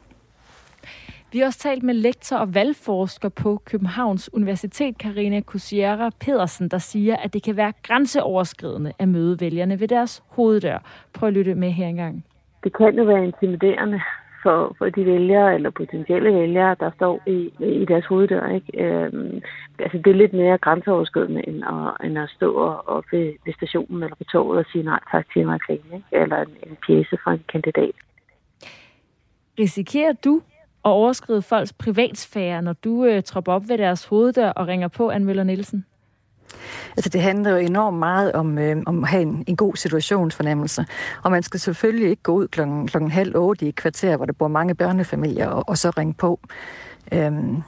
[1.37, 6.79] Vi har også talt med lektor og valgforsker på Københavns Universitet, Karina Kusiera Pedersen, der
[6.79, 10.79] siger, at det kan være grænseoverskridende at møde vælgerne ved deres hoveddør.
[11.13, 12.25] Prøv at lytte med her engang.
[12.65, 14.01] Det kan jo være intimiderende
[14.43, 18.49] for, for de vælgere eller potentielle vælgere, der står i, i deres hoveddør.
[18.49, 18.85] Ikke?
[18.85, 19.43] Øhm,
[19.79, 24.03] altså det er lidt mere grænseoverskridende end at, end at stå op ved, ved stationen
[24.03, 26.07] eller på toget og sige nej tak til en reklame, ikke?
[26.13, 27.97] eller en, en pjæse fra en kandidat.
[29.59, 30.43] Risikerer du
[30.87, 35.11] at overskride folks privatsfære, når du øh, tropper op ved deres hoveddør og ringer på
[35.11, 35.85] Anne Møller Nielsen?
[36.97, 40.87] Altså, det handler jo enormt meget om, øh, om at have en, en god situationsfornemmelse.
[41.23, 44.27] Og man skal selvfølgelig ikke gå ud klokken, klokken halv otte i et kvarter, hvor
[44.27, 46.41] der bor mange børnefamilier, og, og så ringe på.
[47.13, 47.63] Øhm,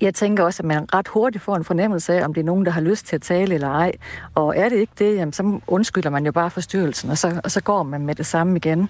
[0.00, 2.64] jeg tænker også, at man ret hurtigt får en fornemmelse af, om det er nogen,
[2.64, 3.92] der har lyst til at tale eller ej.
[4.34, 7.50] Og er det ikke det, jamen, så undskylder man jo bare forstyrrelsen, og så, og
[7.50, 8.88] så går man med det samme igen.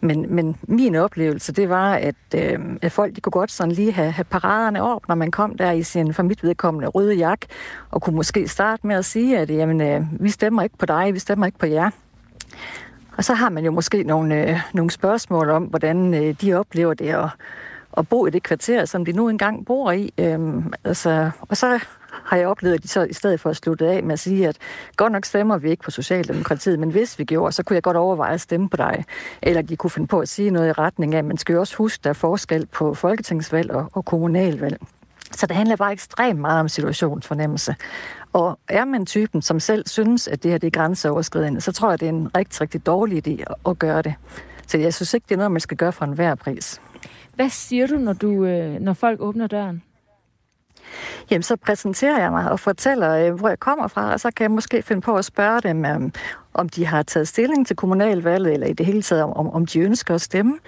[0.00, 3.92] Men, men min oplevelse, det var, at, øh, at folk de kunne godt sådan lige
[3.92, 7.40] have, have paraderne op, når man kom der i sin for mit vedkommende røde jak,
[7.90, 11.14] og kunne måske starte med at sige, at jamen, øh, vi stemmer ikke på dig,
[11.14, 11.90] vi stemmer ikke på jer.
[13.16, 16.94] Og så har man jo måske nogle, øh, nogle spørgsmål om, hvordan øh, de oplever
[16.94, 17.28] det at,
[17.96, 20.12] at bo i det kvarter, som de nu engang bor i.
[20.18, 21.80] Øhm, altså, og så
[22.12, 24.48] har jeg oplevet, at de så i stedet for at slutte af med at sige,
[24.48, 24.56] at
[24.96, 27.96] godt nok stemmer vi ikke på Socialdemokratiet, men hvis vi gjorde, så kunne jeg godt
[27.96, 29.04] overveje at stemme på dig.
[29.42, 31.60] Eller de kunne finde på at sige noget i retning af, at man skal jo
[31.60, 34.80] også huske, der er forskel på folketingsvalg og, og kommunalvalg.
[35.32, 37.76] Så det handler bare ekstremt meget om situationsfornemmelse.
[38.32, 41.90] Og er man typen, som selv synes, at det her det er grænseoverskridende, så tror
[41.90, 44.14] jeg, det er en rigtig, rigtig dårlig idé at, gøre det.
[44.66, 46.80] Så jeg synes ikke, det er noget, man skal gøre for enhver pris.
[47.34, 49.82] Hvad siger du, når, du, øh, når folk åbner døren?
[51.30, 54.44] Jamen, så præsenterer jeg mig og fortæller, øh, hvor jeg kommer fra, og så kan
[54.44, 56.00] jeg måske finde på at spørge dem, øh,
[56.54, 59.78] om de har taget stilling til kommunalvalget, eller i det hele taget, om, om de
[59.78, 60.58] ønsker at stemme.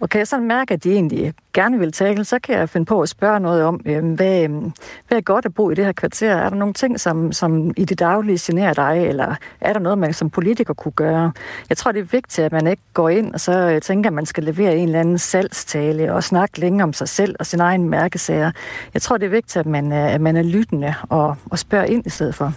[0.00, 2.86] Og kan jeg så mærke, at de egentlig gerne vil tale, så kan jeg finde
[2.86, 4.50] på at spørge noget om, øh, hvad, øh,
[5.08, 6.34] hvad er godt at bo i det her kvarter?
[6.34, 9.98] Er der nogle ting, som, som i det daglige generer dig, eller er der noget,
[9.98, 11.32] man som politiker kunne gøre?
[11.68, 14.14] Jeg tror, det er vigtigt, at man ikke går ind og så øh, tænker, at
[14.14, 17.60] man skal levere en eller anden salgstale og snakke længe om sig selv og sin
[17.60, 18.50] egen mærkesager.
[18.94, 21.84] Jeg tror, det er vigtigt, at man, øh, at man er lyttende og, og spørger
[21.84, 22.52] ind i stedet for.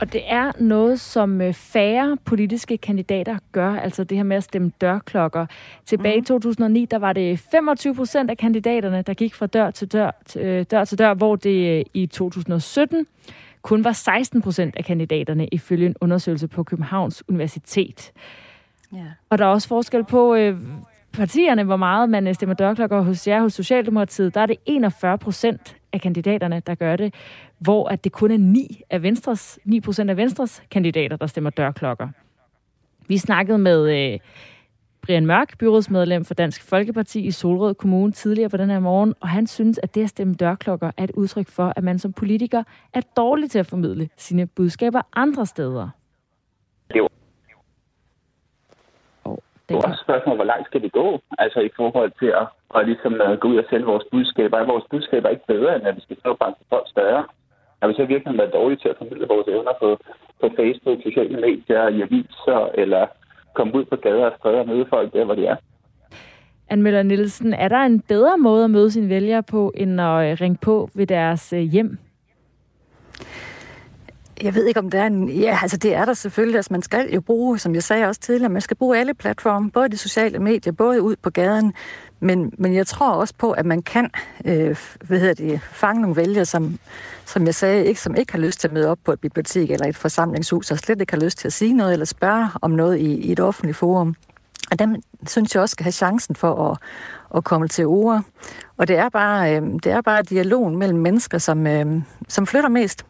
[0.00, 4.44] Og det er noget, som øh, færre politiske kandidater gør, altså det her med at
[4.44, 5.46] stemme dørklokker.
[5.86, 6.22] Tilbage mm.
[6.22, 10.10] i 2009, der var det 25 procent af kandidaterne, der gik fra dør til dør,
[10.26, 13.06] til, øh, dør til dør, hvor det øh, i 2017
[13.62, 18.12] kun var 16 procent af kandidaterne ifølge en undersøgelse på Københavns Universitet.
[18.94, 19.04] Yeah.
[19.30, 20.58] Og der er også forskel på øh,
[21.12, 24.34] partierne, hvor meget man stemmer dørklokker hos jer hos Socialdemokratiet.
[24.34, 27.14] Der er det 41 procent af kandidaterne, der gør det,
[27.58, 31.50] hvor at det kun er 9 af Venstres, 9 procent af Venstres kandidater, der stemmer
[31.50, 32.08] dørklokker.
[33.08, 34.18] Vi snakkede med øh,
[35.02, 39.28] Brian Mørk, byrådsmedlem for Dansk Folkeparti i Solrød Kommune tidligere på den her morgen, og
[39.28, 42.62] han synes, at det at stemme dørklokker er et udtryk for, at man som politiker
[42.92, 45.88] er dårlig til at formidle sine budskaber andre steder.
[49.68, 51.20] Det er også spørgsmål, hvor langt skal vi gå?
[51.38, 52.46] Altså i forhold til at,
[52.76, 54.56] at ligesom, uh, gå ud og sælge vores budskaber.
[54.58, 57.24] Er vores budskaber ikke bedre, end at vi skal stå og banke folk større?
[57.80, 59.88] Har vi så virkelig været dårlige til at formidle vores evner på,
[60.40, 63.06] på Facebook, sociale medier, i aviser, eller
[63.54, 65.56] komme ud på gader og stræder og møde folk der, hvor de er?
[66.70, 70.30] Anne Møller Nielsen, er der en bedre måde at møde sine vælgere på, end at
[70.30, 71.98] øh, ringe på ved deres øh, hjem?
[74.42, 75.28] Jeg ved ikke, om der er en...
[75.28, 76.56] Ja, altså det er der selvfølgelig.
[76.56, 79.70] Altså man skal jo bruge, som jeg sagde også tidligere, man skal bruge alle platforme,
[79.70, 81.72] både de sociale medier, både ud på gaden.
[82.20, 84.10] Men, men jeg tror også på, at man kan
[84.44, 86.78] øh, hvad hedder det, fange nogle vælgere, som,
[87.26, 89.70] som jeg sagde, ikke, som ikke har lyst til at møde op på et bibliotek
[89.70, 92.70] eller et forsamlingshus, og slet ikke har lyst til at sige noget eller spørge om
[92.70, 94.14] noget i, i et offentligt forum.
[94.70, 96.78] Og dem synes jeg også skal have chancen for at,
[97.36, 98.22] at komme til ord.
[98.76, 102.68] Og det er bare, øh, det er bare dialogen mellem mennesker, som, øh, som flytter
[102.68, 103.04] mest.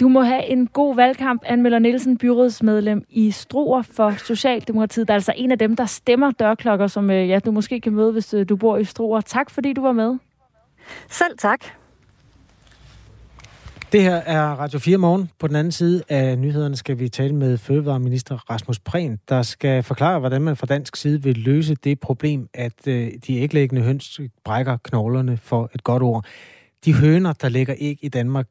[0.00, 5.08] Du må have en god valgkamp, Anmelder Nielsen, byrådsmedlem i Struer for Socialdemokratiet.
[5.08, 7.92] Der er altså en af dem, der stemmer dørklokker, som øh, ja, du måske kan
[7.92, 9.20] møde, hvis øh, du bor i Struer.
[9.20, 10.16] Tak fordi du var med.
[11.10, 11.64] Selv tak.
[13.92, 15.30] Det her er Radio 4 morgen.
[15.38, 19.82] På den anden side af nyhederne skal vi tale med Fødevareminister Rasmus Prehn, der skal
[19.82, 24.20] forklare, hvordan man fra dansk side vil løse det problem, at øh, de æglæggende høns
[24.44, 26.24] brækker knoglerne for et godt ord.
[26.84, 28.48] De høner, der lægger æg i Danmark,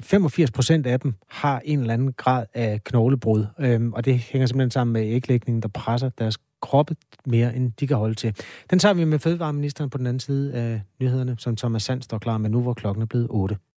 [0.00, 4.46] 85 procent af dem har en eller anden grad af knoglebrud, øhm, og det hænger
[4.46, 8.36] simpelthen sammen med æglægningen, der presser deres kroppe mere, end de kan holde til.
[8.70, 12.18] Den tager vi med fødevareministeren på den anden side af nyhederne, som Thomas Sand står
[12.18, 13.56] klar med nu, hvor klokken er blevet 8.